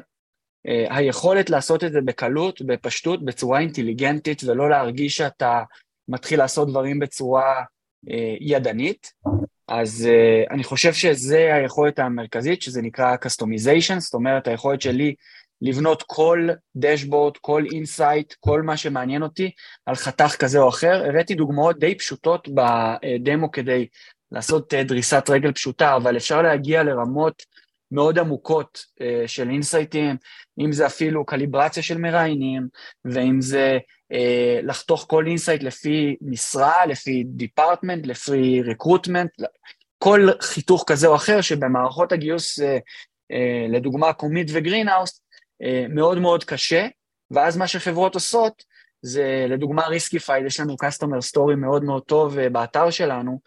[0.68, 5.64] אה, היכולת לעשות את זה בקלות, בפשטות, בצורה אינטליגנטית, ולא להרגיש שאתה
[6.08, 7.64] מתחיל לעשות דברים בצורה
[8.10, 9.14] אה, ידנית.
[9.70, 15.16] אז אה, אני חושב שזה היכולת המרכזית, שזה נקרא customization, זאת אומרת היכולת שלי
[15.62, 19.52] לבנות כל דשבורד, כל insight, כל מה שמעניין אותי
[19.86, 21.04] על חתך כזה או אחר.
[21.06, 23.88] הראיתי דוגמאות די פשוטות בדמו כדי
[24.32, 27.44] לעשות דריסת רגל פשוטה, אבל אפשר להגיע לרמות
[27.92, 30.18] מאוד עמוקות אה, של אינסייטים,
[30.60, 32.68] אם זה אפילו קליברציה של מראיינים,
[33.06, 33.78] ואם זה
[34.14, 34.16] אה,
[34.64, 39.32] לחתוך כל insight לפי משרה, לפי department, לפי recruitment,
[39.98, 45.22] כל חיתוך כזה או אחר שבמערכות הגיוס, אה, אה, לדוגמה Comeet ו Greenhouse,
[45.90, 46.88] מאוד מאוד קשה,
[47.32, 48.64] ואז מה שחברות עושות,
[49.02, 53.40] זה לדוגמה Riskified, יש לנו customer story מאוד מאוד טוב באתר שלנו,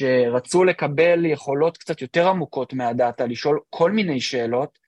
[0.00, 4.78] שרצו לקבל יכולות קצת יותר עמוקות מהדאטה, לשאול כל מיני שאלות,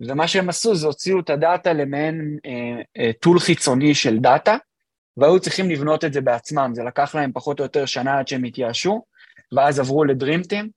[0.00, 4.56] ומה שהם עשו זה הוציאו את הדאטה למעין אה, אה, tool חיצוני של דאטה,
[5.16, 8.44] והיו צריכים לבנות את זה בעצמם, זה לקח להם פחות או יותר שנה עד שהם
[8.44, 9.02] התייאשו,
[9.52, 10.68] ואז עברו ל DreamTeam,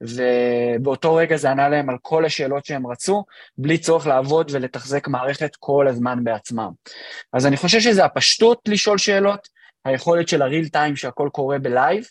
[0.00, 3.24] ובאותו רגע זה ענה להם על כל השאלות שהם רצו,
[3.58, 6.70] בלי צורך לעבוד ולתחזק מערכת כל הזמן בעצמם.
[7.32, 9.48] אז אני חושב שזה הפשטות לשאול שאלות,
[9.84, 12.04] היכולת של ה real time שהכל קורה ב live,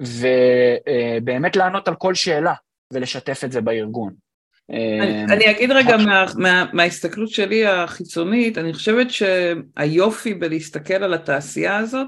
[0.00, 2.54] ובאמת לענות על כל שאלה
[2.92, 4.12] ולשתף את זה בארגון.
[4.70, 11.76] אני, אני אגיד רגע מה, מה, מההסתכלות שלי החיצונית, אני חושבת שהיופי בלהסתכל על התעשייה
[11.76, 12.06] הזאת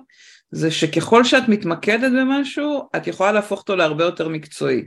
[0.50, 4.84] זה שככל שאת מתמקדת במשהו, את יכולה להפוך אותו להרבה יותר מקצועי.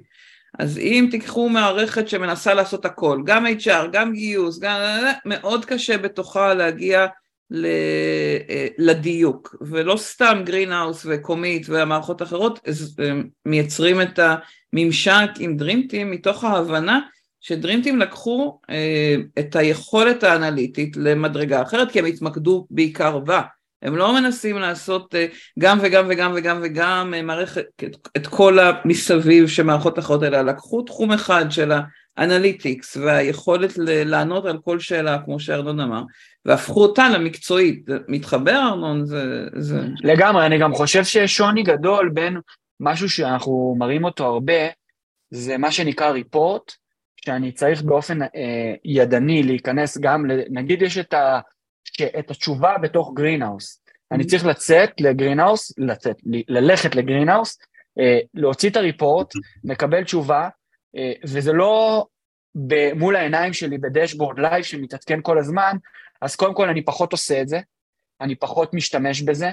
[0.60, 4.82] אז אם תיקחו מערכת שמנסה לעשות הכל, גם HR, גם גיוס, גם...
[5.26, 7.08] מאוד קשה בתוכה להגיע אה,
[8.78, 12.60] לדיוק, ולא סתם גרינהאוס וקומיט והמערכות האחרות
[13.46, 17.00] מייצרים את הממשק עם דרימטים מתוך ההבנה
[17.42, 23.42] שדרימטים לקחו אה, את היכולת האנליטית למדרגה אחרת כי הם התמקדו בעיקר בה,
[23.82, 25.26] הם לא מנסים לעשות אה,
[25.60, 27.64] גם וגם וגם וגם וגם מערכת,
[28.18, 31.72] את כל המסביב שמערכות אחרות האלה, לקחו תחום אחד של
[32.18, 36.04] האנליטיקס והיכולת לענות על כל שאלה כמו שארנון אמר
[36.46, 37.86] והפכו אותה למקצועית.
[38.08, 39.06] מתחבר ארנון?
[39.06, 39.82] זה, זה...
[40.04, 42.38] לגמרי, אני גם חושב שיש שוני גדול בין
[42.80, 44.68] משהו שאנחנו מראים אותו הרבה,
[45.32, 46.72] זה מה שנקרא report,
[47.26, 51.40] שאני צריך באופן אה, ידני להיכנס גם, נגיד יש את, ה,
[52.20, 53.82] את התשובה בתוך Greenhouse,
[54.12, 54.26] אני.
[54.26, 56.16] צריך לצאת ל Greenhouse, לצאת,
[56.48, 57.58] ללכת ל Greenhouse,
[58.00, 59.34] אה, להוציא את ה report,
[59.64, 60.50] לקבל תשובה,
[61.26, 62.06] וזה לא
[62.96, 65.78] מול העיניים שלי בדשבורד live שמתעדכן כל הזמן,
[66.22, 67.60] אז קודם כל אני פחות עושה את זה,
[68.22, 69.50] אני פחות משתמש בזה.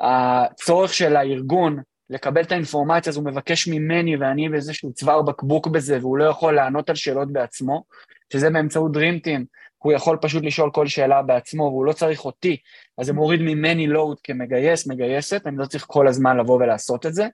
[0.00, 1.78] הצורך של הארגון
[2.10, 6.54] לקבל את האינפורמציה, אז הוא מבקש ממני ואני באיזשהו צוואר בקבוק בזה, והוא לא יכול
[6.54, 7.84] לענות על שאלות בעצמו,
[8.32, 9.44] שזה באמצעות דרימטים,
[9.78, 12.56] הוא יכול פשוט לשאול כל שאלה בעצמו והוא לא צריך אותי,
[12.98, 17.14] אז זה מוריד ממני לואוד כמגייס, מגייסת, אני לא צריך כל הזמן לבוא ולעשות את
[17.14, 17.26] זה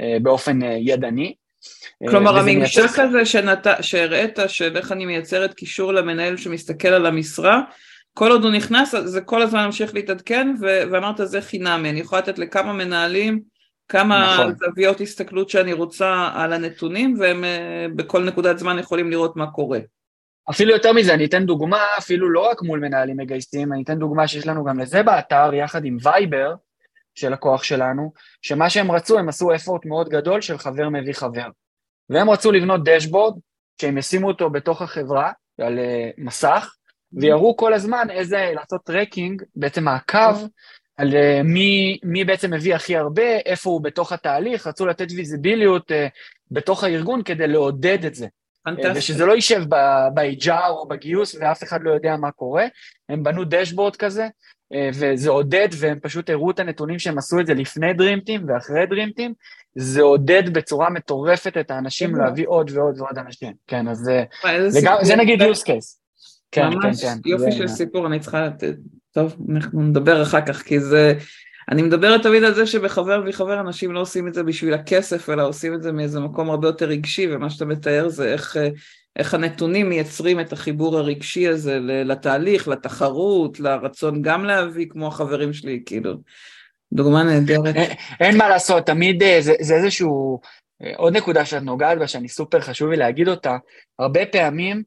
[0.00, 1.34] אה, באופן אה, ידני.
[2.10, 3.66] כלומר הממשק הזה שנת...
[3.80, 7.60] שהראית של איך אני מייצרת קישור למנהל שמסתכל על המשרה,
[8.14, 10.66] כל עוד הוא נכנס זה כל הזמן ממשיך להתעדכן ו...
[10.92, 13.40] ואמרת זה חינמי, אני יכולה לתת לכמה מנהלים
[13.88, 14.54] כמה נכון.
[14.58, 19.78] זוויות הסתכלות שאני רוצה על הנתונים והם אה, בכל נקודת זמן יכולים לראות מה קורה.
[20.50, 24.28] אפילו יותר מזה, אני אתן דוגמה, אפילו לא רק מול מנהלים מגייסים, אני אתן דוגמה
[24.28, 26.54] שיש לנו גם לזה באתר, יחד עם וייבר,
[27.14, 31.46] של לקוח שלנו, שמה שהם רצו, הם עשו אפורט מאוד גדול של חבר מביא חבר.
[32.10, 33.38] והם רצו לבנות דשבורד,
[33.80, 36.74] שהם ישימו אותו בתוך החברה, על אה, מסך,
[37.12, 40.34] ויראו כל הזמן איזה, לעשות tracking, בעצם מעקב,
[40.96, 45.90] על אה, מי, מי בעצם מביא הכי הרבה, איפה הוא בתוך התהליך, רצו לתת ויזיביליות
[45.90, 45.94] אה,
[46.50, 48.26] בתוך הארגון כדי לעודד את זה.
[48.64, 48.98] פנטסטי.
[48.98, 49.62] ושזה לא יישב
[50.14, 52.64] ב-HR או בגיוס ואף אחד לא יודע מה קורה,
[53.08, 54.28] הם בנו דשבורד כזה, אה,
[54.92, 59.34] וזה עודד, והם פשוט הראו את הנתונים שהם עשו את זה לפני DreamTeam ואחרי DreamTeam,
[59.74, 63.52] זה עודד בצורה מטורפת את האנשים להביא עוד ועוד ועוד אנשים.
[63.66, 64.10] כן, אז
[65.02, 65.98] זה, נגיד use case.
[66.52, 67.16] כן, כן, כן.
[67.26, 67.52] יופי.
[67.52, 68.74] של סיפור, אני צריכה לתת,
[69.12, 71.14] טוב, אנחנו נדבר אחר כך, כי זה,
[71.70, 75.48] אני מדברת תמיד על זה שבחבר וחבר אנשים לא עושים את זה בשביל הכסף, אלא
[75.48, 78.56] עושים את זה מאיזה מקום הרבה יותר רגשי, ומה שאתה מתאר זה איך,
[79.16, 85.82] איך הנתונים מייצרים את החיבור הרגשי הזה לתהליך, לתחרות, לרצון גם להביא כמו החברים שלי,
[85.86, 86.14] כאילו.
[86.92, 87.76] דוגמה נהדרת.
[87.76, 90.40] אין, אין מה לעשות, תמיד אה, זה, זה איזשהו,
[90.82, 93.56] אה, עוד נקודה שאת נוגעת בה, שאני סופר חשוב לי להגיד אותה,
[93.98, 94.82] הרבה פעמים,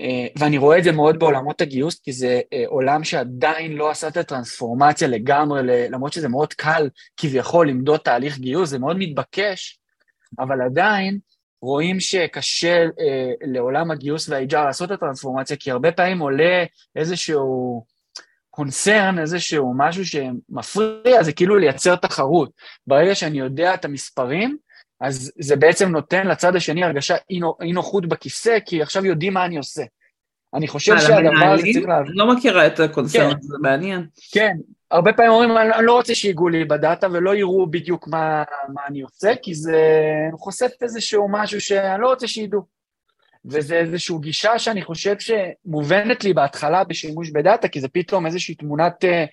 [0.00, 4.16] אה, ואני רואה את זה מאוד בעולמות הגיוס, כי זה עולם שעדיין לא עשה את
[4.16, 9.78] הטרנספורמציה לגמרי, למרות שזה מאוד קל כביכול למדוד תהליך גיוס, זה מאוד מתבקש,
[10.38, 11.18] אבל עדיין
[11.62, 12.84] רואים שקשה
[13.40, 16.64] לעולם הגיוס וה-HR לעשות את הטרנספורמציה, כי הרבה פעמים עולה
[16.96, 17.84] איזשהו
[18.50, 22.50] קונצרן, איזשהו משהו שמפריע, זה כאילו לייצר תחרות.
[22.86, 24.56] ברגע שאני יודע את המספרים,
[25.00, 27.16] אז זה בעצם נותן לצד השני הרגשה
[27.62, 29.82] אי נוחות בכיסא, כי עכשיו יודעים מה אני עושה.
[30.54, 32.06] אני חושב שהדבר הזה צריך להבין.
[32.06, 33.40] אני לא מכירה את הקונצרן, כן.
[33.40, 34.06] זה מעניין.
[34.32, 34.56] כן,
[34.90, 38.42] הרבה פעמים אומרים, אני לא רוצה שיגעו לי בדאטה ולא יראו בדיוק מה,
[38.74, 39.80] מה אני עושה, כי זה
[40.38, 42.80] חושף איזשהו משהו שאני לא רוצה שידעו.
[43.44, 49.04] וזה איזושהי גישה שאני חושב שמובנת לי בהתחלה בשימוש בדאטה, כי זה פתאום איזושהי תמונת,
[49.04, 49.24] אה,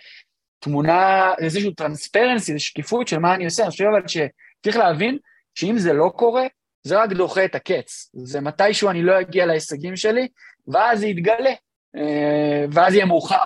[0.59, 5.17] תמונה, איזושהי טרנספרנסי, איזושהי שקיפות של מה אני עושה, אני חושב אבל שצריך להבין
[5.55, 6.43] שאם זה לא קורה,
[6.87, 8.09] זה רק דוחה את הקץ.
[8.13, 10.27] זה מתישהו אני לא אגיע להישגים שלי,
[10.67, 11.53] ואז זה יתגלה,
[11.95, 13.43] אה, ואז יהיה מאוחר.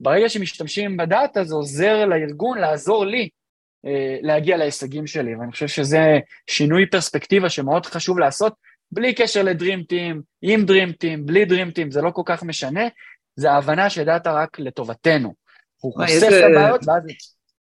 [0.00, 3.28] ברגע שמשתמשים בדאטה, זה עוזר לארגון לעזור לי
[3.86, 8.54] אה, להגיע להישגים שלי, ואני חושב שזה שינוי פרספקטיבה שמאוד חשוב לעשות,
[8.92, 12.88] בלי קשר לדרים טים, עם דרים טים, בלי דרים טים, זה לא כל כך משנה,
[13.36, 15.34] זה ההבנה שדאטה רק לטובתנו.
[15.80, 17.02] הוא חושף את הבעיות ואז...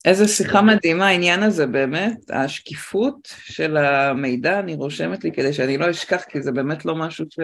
[0.06, 5.92] איזה שיחה מדהימה העניין הזה באמת, השקיפות של המידע, אני רושמת לי כדי שאני לא
[5.92, 7.40] אשכח, כי זה באמת לא משהו ש...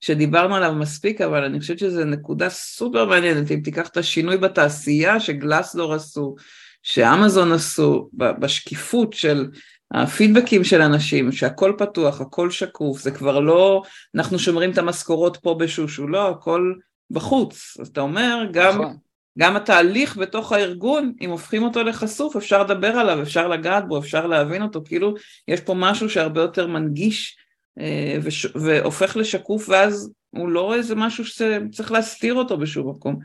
[0.00, 5.20] שדיברנו עליו מספיק, אבל אני חושבת שזו נקודה סופר מעניינת, אם תיקח את השינוי בתעשייה
[5.20, 6.34] שגלסדור עשו,
[6.82, 9.46] שאמזון עשו, בשקיפות של
[9.90, 13.82] הפידבקים של אנשים, שהכל פתוח, הכל שקוף, זה כבר לא,
[14.14, 16.74] אנחנו שומרים את המשכורות פה בשושו, לא, הכל
[17.10, 17.76] בחוץ.
[17.80, 18.96] אז אתה אומר, גם, נכון.
[19.38, 24.26] גם התהליך בתוך הארגון, אם הופכים אותו לחשוף, אפשר לדבר עליו, אפשר לגעת בו, אפשר
[24.26, 25.14] להבין אותו, כאילו
[25.48, 27.36] יש פה משהו שהרבה יותר מנגיש
[27.80, 33.18] אה, וש, והופך לשקוף, ואז הוא לא איזה משהו שצריך להסתיר אותו בשום מקום.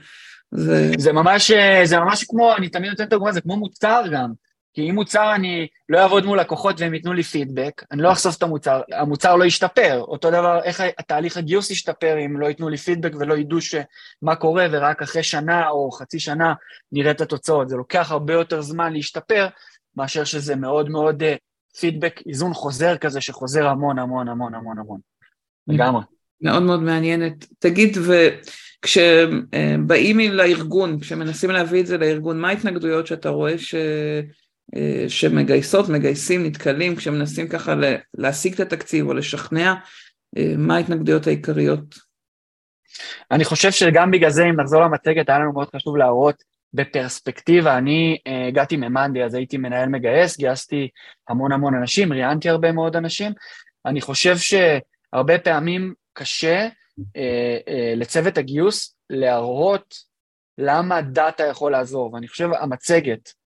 [0.52, 0.92] זה...
[0.98, 4.32] זה ממש, אה, זה ממש כמו, אני תמיד נותן את הדוגמה, זה כמו מוצר גם.
[4.74, 8.38] כי אם מוצר אני לא אעבוד מול לקוחות והם ייתנו לי פידבק, אני לא אחשוף
[8.38, 10.00] את המוצר, המוצר לא ישתפר.
[10.00, 13.58] אותו דבר, איך התהליך הגיוס ישתפר אם לא ייתנו לי פידבק ולא ידעו
[14.22, 16.54] מה קורה ורק אחרי שנה או חצי שנה
[16.92, 17.70] נראה את התוצאות.
[17.70, 19.48] זה לוקח הרבה יותר זמן להשתפר
[19.96, 21.36] מאשר שזה מאוד מאוד אה,
[21.80, 25.00] פידבק, איזון חוזר כזה שחוזר המון המון המון המון המון.
[25.68, 26.02] לגמרי.
[26.42, 27.46] מאוד מאוד מעניינת.
[27.60, 27.98] תגיד,
[28.84, 33.76] וכשבאים לארגון, כשמנסים להביא את זה לארגון, מה ההתנגדויות שאתה רואה ש...
[34.76, 37.74] אה, שמגייסות, מגייסים, נתקלים, כשמנסים ככה
[38.14, 39.74] להשיג את התקציב או לשכנע,
[40.38, 41.96] אה, מה ההתנגדויות העיקריות?
[43.32, 48.18] אני חושב שגם בגלל זה, אם נחזור למצגת, היה לנו מאוד חשוב להראות בפרספקטיבה, אני
[48.28, 50.90] uh, הגעתי ממאנדי, אז הייתי מנהל מגייס, גייסתי
[51.30, 53.32] המון המון אנשים, ראיינתי הרבה מאוד אנשים.
[53.86, 56.68] אני חושב שהרבה פעמים קשה
[57.96, 59.96] לצוות הגיוס להראות
[60.58, 63.43] למה דאטה יכול לעזור, ואני חושב המצגת אה,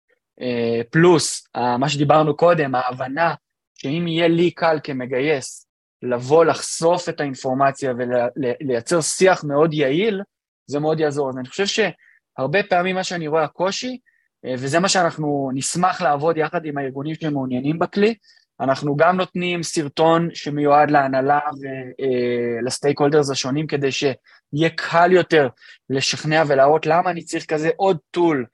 [0.90, 1.46] פלוס
[1.78, 3.34] מה שדיברנו קודם, ההבנה
[3.74, 5.66] שאם יהיה לי קל כמגייס
[6.02, 10.22] לבוא לחשוף את האינפורמציה ולייצר שיח מאוד יעיל,
[10.66, 11.28] זה מאוד יעזור.
[11.28, 13.98] אז אני חושב שהרבה פעמים מה שאני רואה הקושי,
[14.44, 18.14] אה, וזה מה שאנחנו נשמח לעבוד יחד עם הארגונים שמעוניינים בכלי,
[18.60, 25.48] אנחנו גם נותנים סרטון שמיועד להנהלה ולסטייק אה, הולדרס השונים כדי שיהיה קל יותר
[25.90, 28.46] לשכנע ולהראות למה אני צריך כזה עוד טול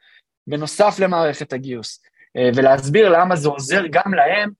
[0.48, 2.02] בנוסף למערכת הגיוס,
[2.36, 4.50] אה, ולהסביר למה זה עוזר גם להם,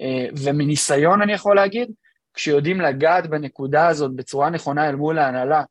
[0.00, 1.90] אה, ומניסיון אני יכול להגיד,
[2.34, 5.62] כשיודעים לגעת בנקודה הזאת בצורה נכונה אל מול ההנהלה,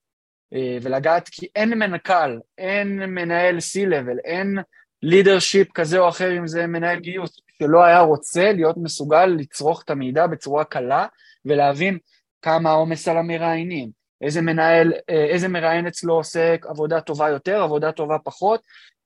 [0.54, 4.58] אה, ולגעת, כי אין מנכ"ל, אין מנהל C-Level, אין
[5.04, 9.90] לידרשיפ כזה או אחר, אם זה מנהל גיוס, שלא היה רוצה להיות מסוגל לצרוך את
[9.90, 11.06] המידע בצורה קלה,
[11.46, 11.98] ולהבין
[12.42, 13.90] כמה העומס על המראיינים,
[14.22, 18.62] איזה מנהל, איזה מראיין אצלו עושה עבודה טובה יותר, עבודה טובה פחות,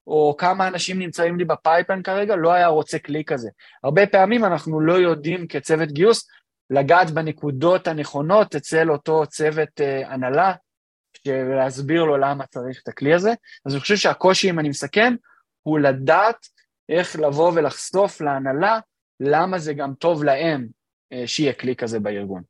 [0.10, 3.50] או כמה אנשים נמצאים לי בפייפן כרגע, לא היה רוצה כלי כזה.
[3.84, 6.28] הרבה פעמים אנחנו לא יודעים כצוות גיוס
[6.70, 10.54] לגעת בנקודות הנכונות אצל אותו צוות uh, הנהלה,
[11.28, 13.34] ולהסביר לו למה צריך את הכלי הזה.
[13.66, 15.16] אז אני חושב שהקושי, אם אני מסכם,
[15.64, 16.48] הוא לדעת
[16.90, 18.80] איך לבוא ולחשוף להנהלה
[19.20, 20.68] למה זה גם טוב להם
[21.14, 22.42] uh, שיהיה כלי כזה בארגון.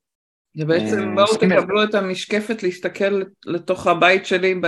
[0.56, 4.62] ובעצם בואו תקבלו את המשקפת להסתכל לתוך הבית שלי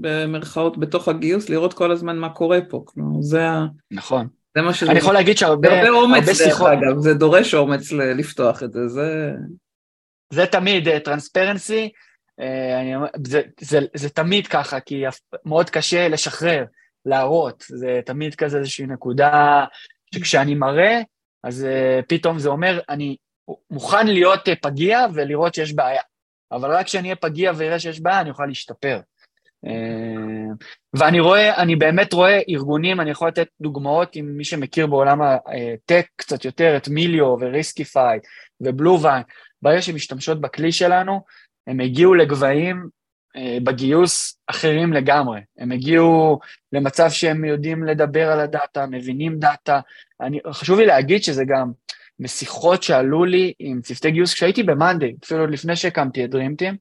[0.00, 3.66] במרכאות בתוך הגיוס, לראות כל הזמן מה קורה פה, כלומר זה ה...
[3.90, 4.26] נכון.
[4.56, 4.90] זה מה שזה...
[4.90, 9.32] אני יכול להגיד שהרבה הרבה אומץ דרך אגב, זה דורש אומץ לפתוח את זה, זה...
[10.32, 11.90] זה תמיד טרנספרנסי,
[12.40, 15.02] uh, זה, זה, זה תמיד ככה, כי
[15.44, 16.64] מאוד קשה לשחרר,
[17.06, 19.64] להראות, זה תמיד כזה איזושהי נקודה
[20.14, 21.00] שכשאני מראה,
[21.44, 23.16] אז uh, פתאום זה אומר, אני
[23.70, 26.02] מוכן להיות uh, פגיע ולראות שיש בעיה,
[26.52, 29.00] אבל רק כשאני אהיה פגיע ואראה שיש בעיה, אני אוכל להשתפר.
[29.66, 30.54] אה,
[30.94, 36.06] ואני רואה, אני באמת רואה ארגונים, אני יכול לתת דוגמאות עם מי שמכיר בעולם הטק
[36.16, 38.18] קצת יותר, את Melio ו Riskified ו
[38.60, 39.22] BlueVine,
[39.62, 41.20] ברגע שמשתמשות בכלי שלנו,
[41.66, 42.88] הם הגיעו לגבהים
[43.36, 45.40] אה, בגיוס אחרים לגמרי.
[45.58, 46.38] הם הגיעו
[46.72, 49.80] למצב שהם יודעים לדבר על הדאטה, מבינים דאטה.
[50.20, 51.72] אני, חשוב לי להגיד שזה גם
[52.22, 56.76] משיחות שעלו לי עם צוותי גיוס כשהייתי ב monday, אפילו עוד לפני שהקמתי את DreamTeam,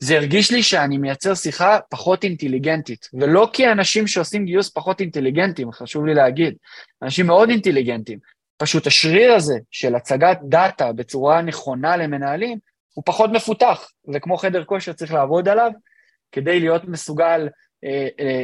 [0.00, 5.72] זה הרגיש לי שאני מייצר שיחה פחות אינטליגנטית, ולא כי אנשים שעושים גיוס פחות אינטליגנטים,
[5.72, 6.54] חשוב לי להגיד,
[7.02, 8.18] אנשים מאוד אינטליגנטים,
[8.56, 12.58] פשוט השריר הזה של הצגת דאטה בצורה נכונה למנהלים,
[12.94, 15.70] הוא פחות מפותח, וכמו חדר כושר צריך לעבוד עליו,
[16.32, 17.48] כדי להיות מסוגל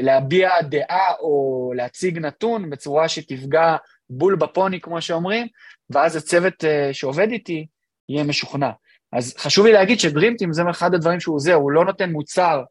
[0.02, 3.76] להביע דעה או להציג נתון בצורה שתפגע
[4.10, 5.46] בול בפוני, כמו שאומרים,
[5.90, 7.66] ואז הצוות אה, שעובד איתי
[8.08, 8.70] יהיה משוכנע.
[9.12, 12.62] אז חשוב לי להגיד שדרימטים זה אחד הדברים שהוא עוזר, הוא לא נותן מוצר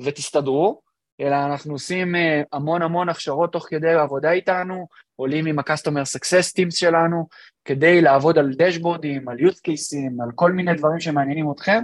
[0.00, 0.80] ותסתדרו,
[1.20, 6.52] אלא אנחנו עושים אה, המון המון הכשרות תוך כדי העבודה איתנו, עולים עם ה-Customer Success
[6.58, 7.28] Teams שלנו,
[7.64, 11.82] כדי לעבוד על דשבורדים, על use cases, על כל מיני דברים שמעניינים אתכם, אה,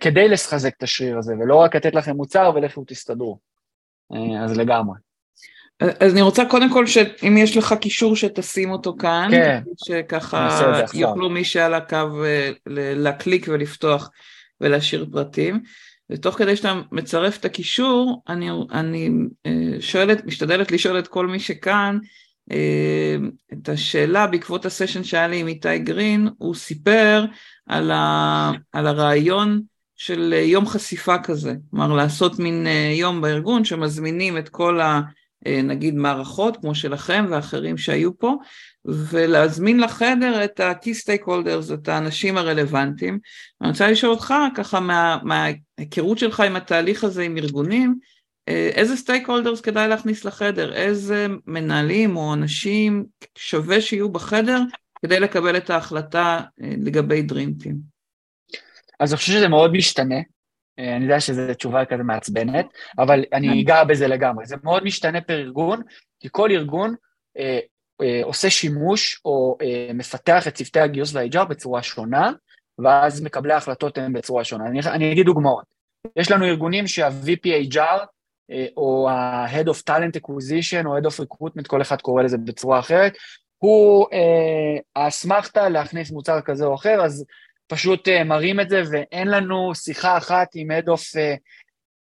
[0.00, 3.38] כדי לחזק את השריר הזה, ולא רק לתת לכם מוצר ולכו תסתדרו.
[4.12, 4.96] אה, אז לגמרי.
[5.80, 11.30] אז אני רוצה קודם כל שאם יש לך קישור שתשים אותו כאן, כן, שככה יוכלו
[11.30, 14.10] מי שעל הקו אה, להקליק ולפתוח
[14.60, 15.62] ולהשאיר פרטים.
[16.10, 19.10] ותוך כדי שאתה מצרף את הקישור, אני, אני
[19.46, 21.98] אה, שואלת, משתדלת לשאול את כל מי שכאן,
[22.52, 23.16] אה,
[23.52, 27.24] את השאלה בעקבות הסשן שהיה לי עם איתי גרין, הוא סיפר
[27.70, 29.62] על, ה, על הרעיון
[29.96, 35.00] של יום חשיפה כזה, כלומר לעשות מין יום בארגון שמזמינים את כל ה...
[35.46, 38.34] אה, נגיד מערכות כמו שלכם ואחרים שהיו פה,
[38.84, 43.18] ולהזמין לחדר את ה-key stakeholders, את האנשים הרלוונטיים.
[43.60, 47.94] אני רוצה לשאול אותך, ככה מה, מההיכרות שלך עם התהליך הזה עם ארגונים,
[48.48, 50.72] אה, איזה stakeholders כדאי להכניס לחדר?
[50.72, 53.04] איזה מנהלים או אנשים
[53.38, 54.60] שווה שיהיו בחדר
[55.02, 57.74] כדי לקבל את ההחלטה אה, לגבי Team?
[59.00, 60.18] אז אני חושב שזה מאוד משתנה.
[60.78, 62.66] אה, אני יודע שזו תשובה כזה מעצבנת,
[62.98, 63.58] אבל אני כן.
[63.58, 64.46] אגע בזה לגמרי.
[64.46, 65.82] זה מאוד משתנה פר ארגון,
[66.20, 66.94] כי כל ארגון
[67.38, 67.58] אה,
[68.02, 72.32] אה, עושה שימוש או אה, מפתח את צוותי הגיוס וה-HR בצורה שונה,
[72.78, 74.66] ואז מקבלי ההחלטות הם בצורה שונה.
[74.66, 75.64] אני, אני אגיד דוגמאות.
[76.16, 78.06] יש לנו ארגונים שה-VP HR,
[78.50, 82.78] אה, או ה-Head of Talent Acquisition, או Head of Recruitment, כל אחד קורא לזה בצורה
[82.78, 83.12] אחרת,
[83.60, 87.24] הוא אה, האסמכתה להכניס מוצר כזה או אחר, אז
[87.66, 91.40] פשוט uh, מראים את זה, ואין לנו שיחה אחת עם of uh,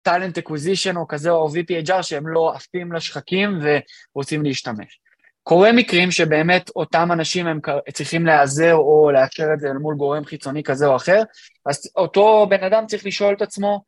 [0.09, 5.01] Talent Acquisition או כזה, או VPHR, שהם לא עפים לשחקים ורוצים להשתמש.
[5.43, 7.61] קורה מקרים שבאמת אותם אנשים הם
[7.93, 11.23] צריכים להיעזר או לאשר את זה אל מול גורם חיצוני כזה או אחר,
[11.67, 13.83] אז אותו בן אדם צריך לשאול את עצמו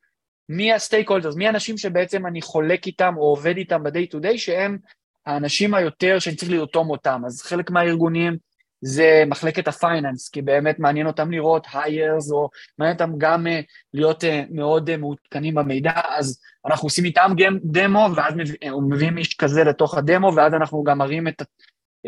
[0.48, 4.38] מי הסטייק הולדרס, מי האנשים שבעצם אני חולק איתם או עובד איתם ב-day to day,
[4.38, 4.78] שהם
[5.26, 7.22] האנשים היותר שאני צריך לרתום אותם.
[7.26, 8.36] אז חלק מהארגונים
[8.82, 13.50] זה מחלקת הפייננס, כי באמת מעניין אותם לראות היירס, או מעניין אותם גם uh,
[13.94, 18.80] להיות uh, מאוד uh, מעודכנים במידע, אז אנחנו עושים איתם גם דמו, ואז מביא, uh,
[18.90, 21.42] מביאים איש כזה לתוך הדמו, ואז אנחנו גם מראים את,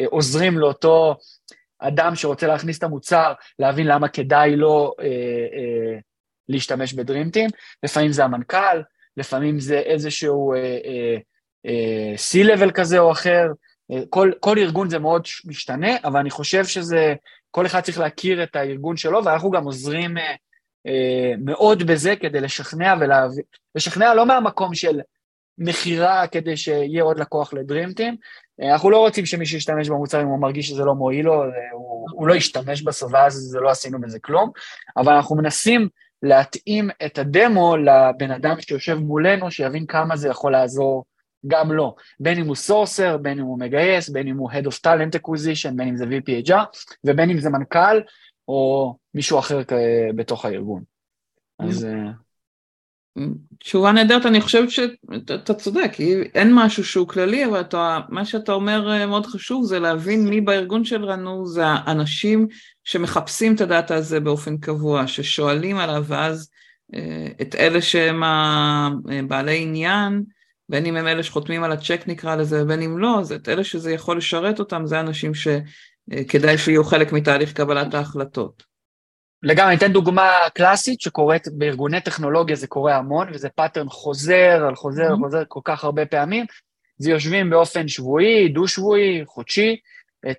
[0.07, 1.17] עוזרים לאותו
[1.79, 6.01] אדם שרוצה להכניס את המוצר, להבין למה כדאי לו uh, uh,
[6.49, 7.51] להשתמש בדרימטים,
[7.83, 8.83] לפעמים זה המנכ"ל,
[9.17, 11.32] לפעמים זה איזשהו uh, uh,
[12.17, 13.47] C-Level כזה או אחר,
[14.11, 17.15] כל, כל ארגון זה מאוד משתנה, אבל אני חושב שזה,
[17.51, 20.35] כל אחד צריך להכיר את הארגון שלו, ואנחנו גם עוזרים אה,
[20.87, 23.43] אה, מאוד בזה כדי לשכנע ולהביא,
[23.75, 25.01] לשכנע לא מהמקום של
[25.59, 28.17] מכירה כדי שיהיה עוד לקוח לדרימטים,
[28.63, 32.07] אה, אנחנו לא רוצים שמישהו ישתמש במוצר אם הוא מרגיש שזה לא מועיל לו, הוא,
[32.13, 34.51] הוא לא ישתמש בסוף, ואז זה לא עשינו בזה כלום,
[34.97, 35.89] אבל אנחנו מנסים
[36.23, 41.05] להתאים את הדמו לבן אדם שיושב מולנו, שיבין כמה זה יכול לעזור
[41.47, 44.79] גם לא, בין אם הוא סורסר, בין אם הוא מגייס, בין אם הוא Head of
[44.87, 46.65] Talent Acquisition, בין אם זה VPHR,
[47.05, 48.01] ובין אם זה מנכ"ל
[48.49, 49.61] או מישהו אחר
[50.15, 50.83] בתוך הארגון.
[51.59, 51.85] אז...
[51.85, 52.11] אה,
[53.59, 55.93] תשובה נהדרת, אני חושבת שאתה צודק,
[56.35, 60.41] אין משהו שהוא כללי, אבל אתה, מה שאתה אומר אה, מאוד חשוב זה להבין מי
[60.41, 62.47] בארגון שלנו זה האנשים
[62.85, 66.51] שמחפשים את הדאטה הזה באופן קבוע, ששואלים עליו, ואז
[66.95, 70.23] אה, את אלה שהם הבעלי עניין,
[70.73, 73.65] בין אם הם אלה שחותמים על הצ'ק נקרא לזה, ובין אם לא, אז את אלה
[73.65, 78.63] שזה יכול לשרת אותם, זה אנשים שכדאי שיהיו חלק מתהליך קבלת ההחלטות.
[79.43, 84.75] לגמרי, אני אתן דוגמה קלאסית שקורית בארגוני טכנולוגיה, זה קורה המון, וזה pattern חוזר על
[84.75, 85.17] חוזר על mm-hmm.
[85.17, 86.45] חוזר כל כך הרבה פעמים.
[86.99, 89.77] זה יושבים באופן שבועי, דו-שבועי, חודשי, אה,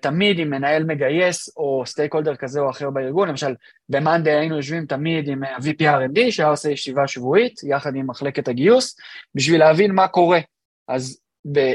[0.00, 3.54] תמיד עם מנהל מגייס או stakeholder כזה או אחר בארגון, למשל
[3.88, 8.96] במאנדי היינו יושבים תמיד עם ה-VP R&D שהיה עושה ישיבה שבועית יחד עם מחלקת הגיוס,
[9.34, 10.40] בשביל להבין מה קורה.
[10.88, 11.20] אז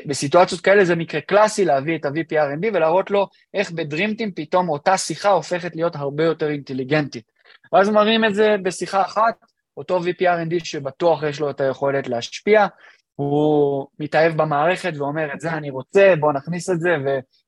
[0.06, 4.98] בסיטואציות כאלה זה מקרה קלאסי להביא את ה-VP R&D ולהראות לו איך בדרימטים פתאום אותה
[4.98, 7.32] שיחה הופכת להיות הרבה יותר אינטליגנטית.
[7.74, 9.36] ואז מראים את זה בשיחה אחת,
[9.78, 12.68] אותו VP R&D שבטוח יש לו את היכולת להשפיע,
[13.16, 16.90] הוא מתאהב במערכת ואומר את זה אני רוצה, בוא נכניס את זה,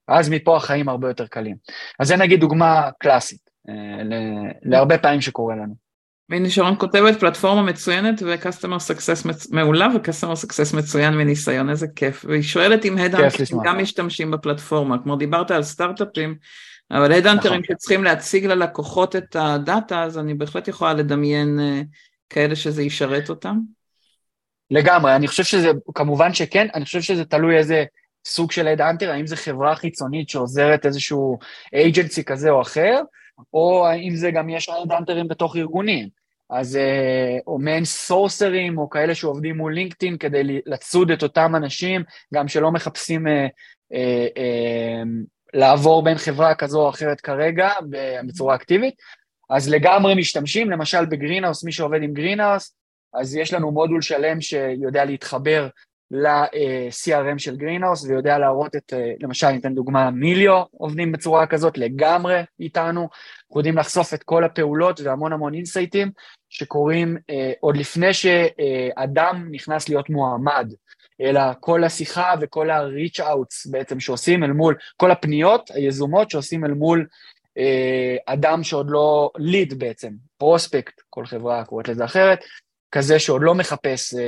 [0.08, 1.56] ואז מפה החיים הרבה יותר קלים.
[2.00, 3.74] אז זה נגיד דוגמה קלאסית, אה,
[4.64, 5.92] להרבה פעמים שקורה לנו.
[6.30, 12.26] והנה שרון כותבת פלטפורמה מצוינת ו-customer success מעולה ו-customer success מצוין מניסיון, איזה כיף.
[12.26, 16.36] והיא שואלת אם הדאנטרים גם משתמשים בפלטפורמה, כמו דיברת על סטארט-אפים,
[16.92, 17.76] אבל הדאנטרים נכון.
[17.76, 21.86] שצריכים להציג ללקוחות את הדאטה, אז אני בהחלט יכולה לדמיין uh,
[22.30, 23.58] כאלה שזה ישרת אותם.
[24.72, 27.84] לגמרי, אני חושב שזה, כמובן שכן, אני חושב שזה תלוי איזה
[28.26, 31.40] סוג של head hunter, האם זו חברה חיצונית שעוזרת איזשהו
[31.74, 33.02] agency כזה או אחר,
[33.54, 36.22] או האם זה גם יש הד האנטרים בתוך ארגונים.
[36.50, 42.04] אז אה, או מעין סורסרים, או כאלה שעובדים מול לינקדאין כדי לצוד את אותם אנשים,
[42.34, 43.48] גם שלא מחפשים אה,
[43.94, 45.02] אה, אה,
[45.54, 47.70] לעבור בין חברה כזו או אחרת כרגע
[48.28, 48.94] בצורה אקטיבית,
[49.50, 52.76] אז לגמרי משתמשים, למשל בגרינהאוס, מי שעובד עם גרינהאוס,
[53.14, 55.68] אז יש לנו מודול שלם שיודע להתחבר
[56.12, 62.42] ל-CRM של גרינהאוס ויודע להראות את, אה, למשל, ניתן דוגמה, מיליו עובדים בצורה כזאת לגמרי
[62.60, 66.12] איתנו, אנחנו יודעים לחשוף את כל הפעולות והמון המון אינסייטים
[66.50, 70.74] שקורים אה, עוד לפני שאדם נכנס להיות מועמד,
[71.22, 76.74] אלא כל השיחה וכל ה-reach outs בעצם שעושים אל מול, כל הפניות היזומות שעושים אל
[76.74, 77.06] מול
[77.58, 82.40] אה, אדם שעוד לא ליד בעצם, prospect, כל חברה קוראת לזה אחרת,
[82.92, 84.20] כזה שעוד לא מחפש אה,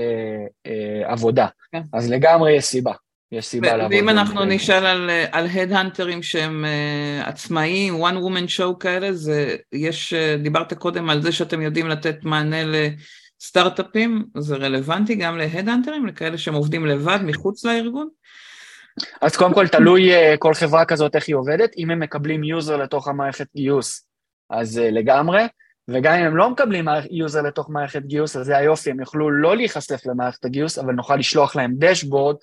[0.66, 1.47] אה, עבודה.
[1.72, 1.82] כן.
[1.93, 2.93] אז לגמרי יש סיבה.
[3.34, 3.93] יש סיבה לעבוד.
[3.93, 9.55] ואם אנחנו נשאל על, על הד האנטרים שהם uh, עצמאיים, one woman show כאלה, זה,
[9.72, 15.57] יש, uh, דיברת קודם על זה שאתם יודעים לתת מענה לסטארט-אפים, זה רלוונטי גם להד
[15.57, 18.09] האנטרים, לכאלה שהם עובדים לבד מחוץ לארגון?
[19.22, 22.78] אז קודם כל תלוי uh, כל חברה כזאת איך היא עובדת, אם הם מקבלים user
[22.78, 24.07] לתוך המערכת גיוס,
[24.49, 25.41] אז uh, לגמרי.
[25.88, 29.56] וגם אם הם לא מקבלים user לתוך מערכת גיוס, אז זה היופי, הם יוכלו לא
[29.56, 32.36] להיחשף למערכת הגיוס, אבל נוכל לשלוח להם dashboard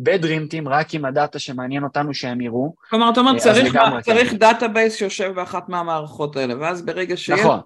[0.00, 2.74] בדרים טים רק עם הדאטה שמעניין אותנו שהם יראו.
[2.90, 7.60] כלומר, אתה אומר, אה, צריך, צריך database שיושב באחת מהמערכות האלה, ואז ברגע שיש, נכון.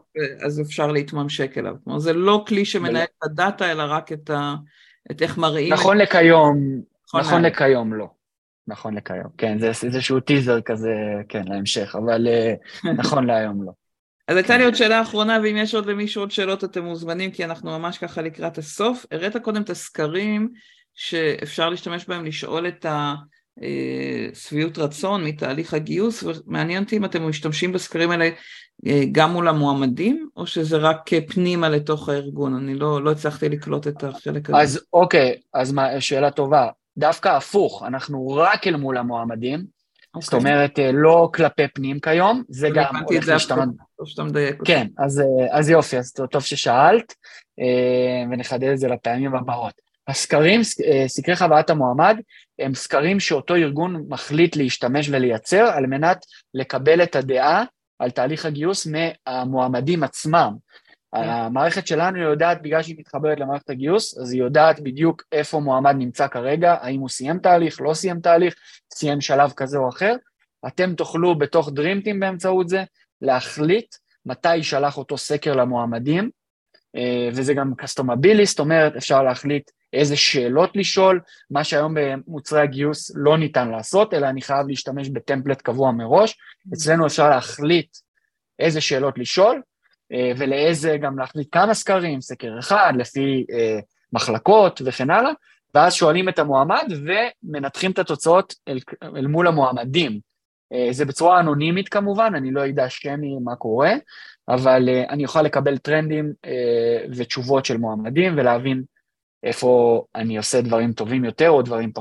[0.47, 1.75] אז אפשר להתממשק אליו.
[1.85, 4.55] כלומר, זה לא כלי שמנהל את הדאטה, אלא רק את, ה,
[5.11, 5.73] את איך מראים...
[5.73, 6.09] נכון את...
[6.09, 6.57] לכיום,
[7.09, 8.07] נכון, נכון לכיום לא.
[8.69, 10.95] נכון לכיום, כן, זה איזשהו טיזר כזה,
[11.29, 12.55] כן, להמשך, אבל אה,
[13.01, 13.73] נכון להיום לא.
[14.33, 17.45] אז הייתה לי עוד שאלה אחרונה, ואם יש עוד למישהו עוד שאלות אתם מוזמנים, כי
[17.45, 19.07] אנחנו ממש ככה לקראת הסוף.
[19.11, 20.49] הראית קודם את הסקרים
[20.95, 28.11] שאפשר להשתמש בהם לשאול את השביעות רצון מתהליך הגיוס, ומעניין אותי אם אתם משתמשים בסקרים
[28.11, 28.31] האלה
[28.87, 32.55] אה, גם מול המועמדים, או שזה רק פנימה לתוך הארגון?
[32.55, 34.59] אני לא, לא הצלחתי לקלוט את החלק הזה.
[34.59, 36.69] אז אוקיי, אז מה, שאלה טובה.
[36.99, 39.82] דווקא הפוך, אנחנו רק אל מול המועמדים,
[40.17, 40.21] Okay.
[40.21, 40.35] זאת.
[40.35, 43.69] אומרת, אה, לא כלפי פנים כיום, זה גם הולך להשתנות.
[44.05, 44.57] שאתה מדייק.
[44.65, 47.15] כן, אז, אה, אז יופי, אז טוב ששאלת,
[47.61, 49.75] אה, ונחדד את זה לפעמים הבאות.
[50.09, 50.61] הסקרים,
[51.07, 52.17] סקרי חוויית המועמד,
[52.59, 57.65] הם סקרים שאותו ארגון מחליט להשתמש ולייצר על מנת לקבל את הדעה
[57.99, 60.53] על תהליך הגיוס מהמועמדים עצמם.
[61.15, 61.21] כן.
[61.23, 66.29] המערכת שלנו יודעת, בגלל שהיא מתחברת למערכת הגיוס, אז היא יודעת בדיוק איפה מועמד נמצא
[66.29, 68.55] כרגע, האם הוא סיים תהליך, לא סיים תהליך,
[68.95, 70.15] סיים שלב כזה או אחר.
[70.67, 72.85] אתם תוכלו בתוך דרימטים באמצעות זה
[73.23, 73.95] להחליט
[74.27, 76.31] מתי יישלח אותו סקר למועמדים,
[76.97, 83.13] אה, וזה גם קסטומבילי, זאת אומרת אפשר להחליט איזה שאלות לשאול, מה שהיום במוצרי הגיוס
[83.15, 86.39] לא ניתן לעשות, אלא אני חייב להשתמש בטמפלט קבוע מראש.
[86.75, 87.97] אצלנו אפשר להחליט
[88.59, 89.63] איזה שאלות לשאול,
[90.37, 93.79] ולאיזה גם להחליט כמה סקרים, סקר אחד, לפי אה,
[94.13, 95.31] מחלקות וכן הלאה,
[95.75, 98.79] ואז שואלים את המועמד ומנתחים את התוצאות אל,
[99.17, 100.21] אל מול המועמדים.
[100.91, 103.93] זה בצורה אנונימית כמובן, אני לא אדע שמי מה קורה,
[104.49, 106.33] אבל אני אוכל לקבל טרנדים
[107.17, 108.83] ותשובות של מועמדים ולהבין
[109.43, 111.93] איפה אני עושה דברים טובים יותר או דברים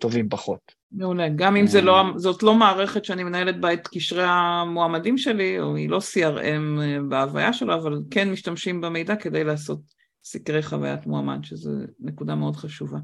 [0.00, 0.77] טובים פחות.
[0.92, 5.60] מעולה, גם אם זה לא, זאת לא מערכת שאני מנהלת בה את קשרי המועמדים שלי,
[5.60, 9.80] או היא לא CRM בהוויה שלו, אבל כן משתמשים במידע כדי לעשות
[10.24, 11.70] סקרי חוויית מועמד, שזו
[12.00, 12.98] נקודה מאוד חשובה.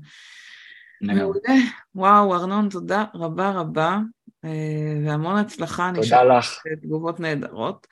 [1.03, 1.55] מעולה,
[1.95, 3.99] וואו, ארנון, תודה רבה רבה,
[5.05, 5.91] והמון הצלחה.
[5.95, 6.63] תודה לך.
[6.83, 7.87] תגובות נהדרות.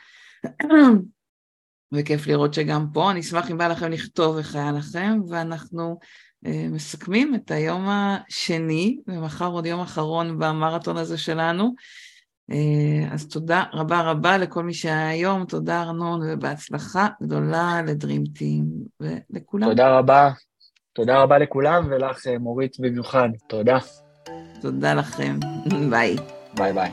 [1.94, 5.98] וכיף לראות שגם פה, אני אשמח אם בא לכם לכתוב איך היה לכם, ואנחנו
[6.44, 11.74] מסכמים את היום השני, ומחר עוד יום אחרון במרתון הזה שלנו.
[13.10, 18.64] אז תודה רבה רבה לכל מי שהיה היום, תודה ארנון, ובהצלחה גדולה לדרים טים
[19.00, 19.68] ולכולם.
[19.68, 20.30] תודה רבה,
[20.92, 23.78] תודה רבה לכולם, ולך מורית במיוחד, תודה.
[24.60, 25.38] תודה לכם,
[25.90, 26.16] ביי.
[26.56, 26.92] ביי ביי.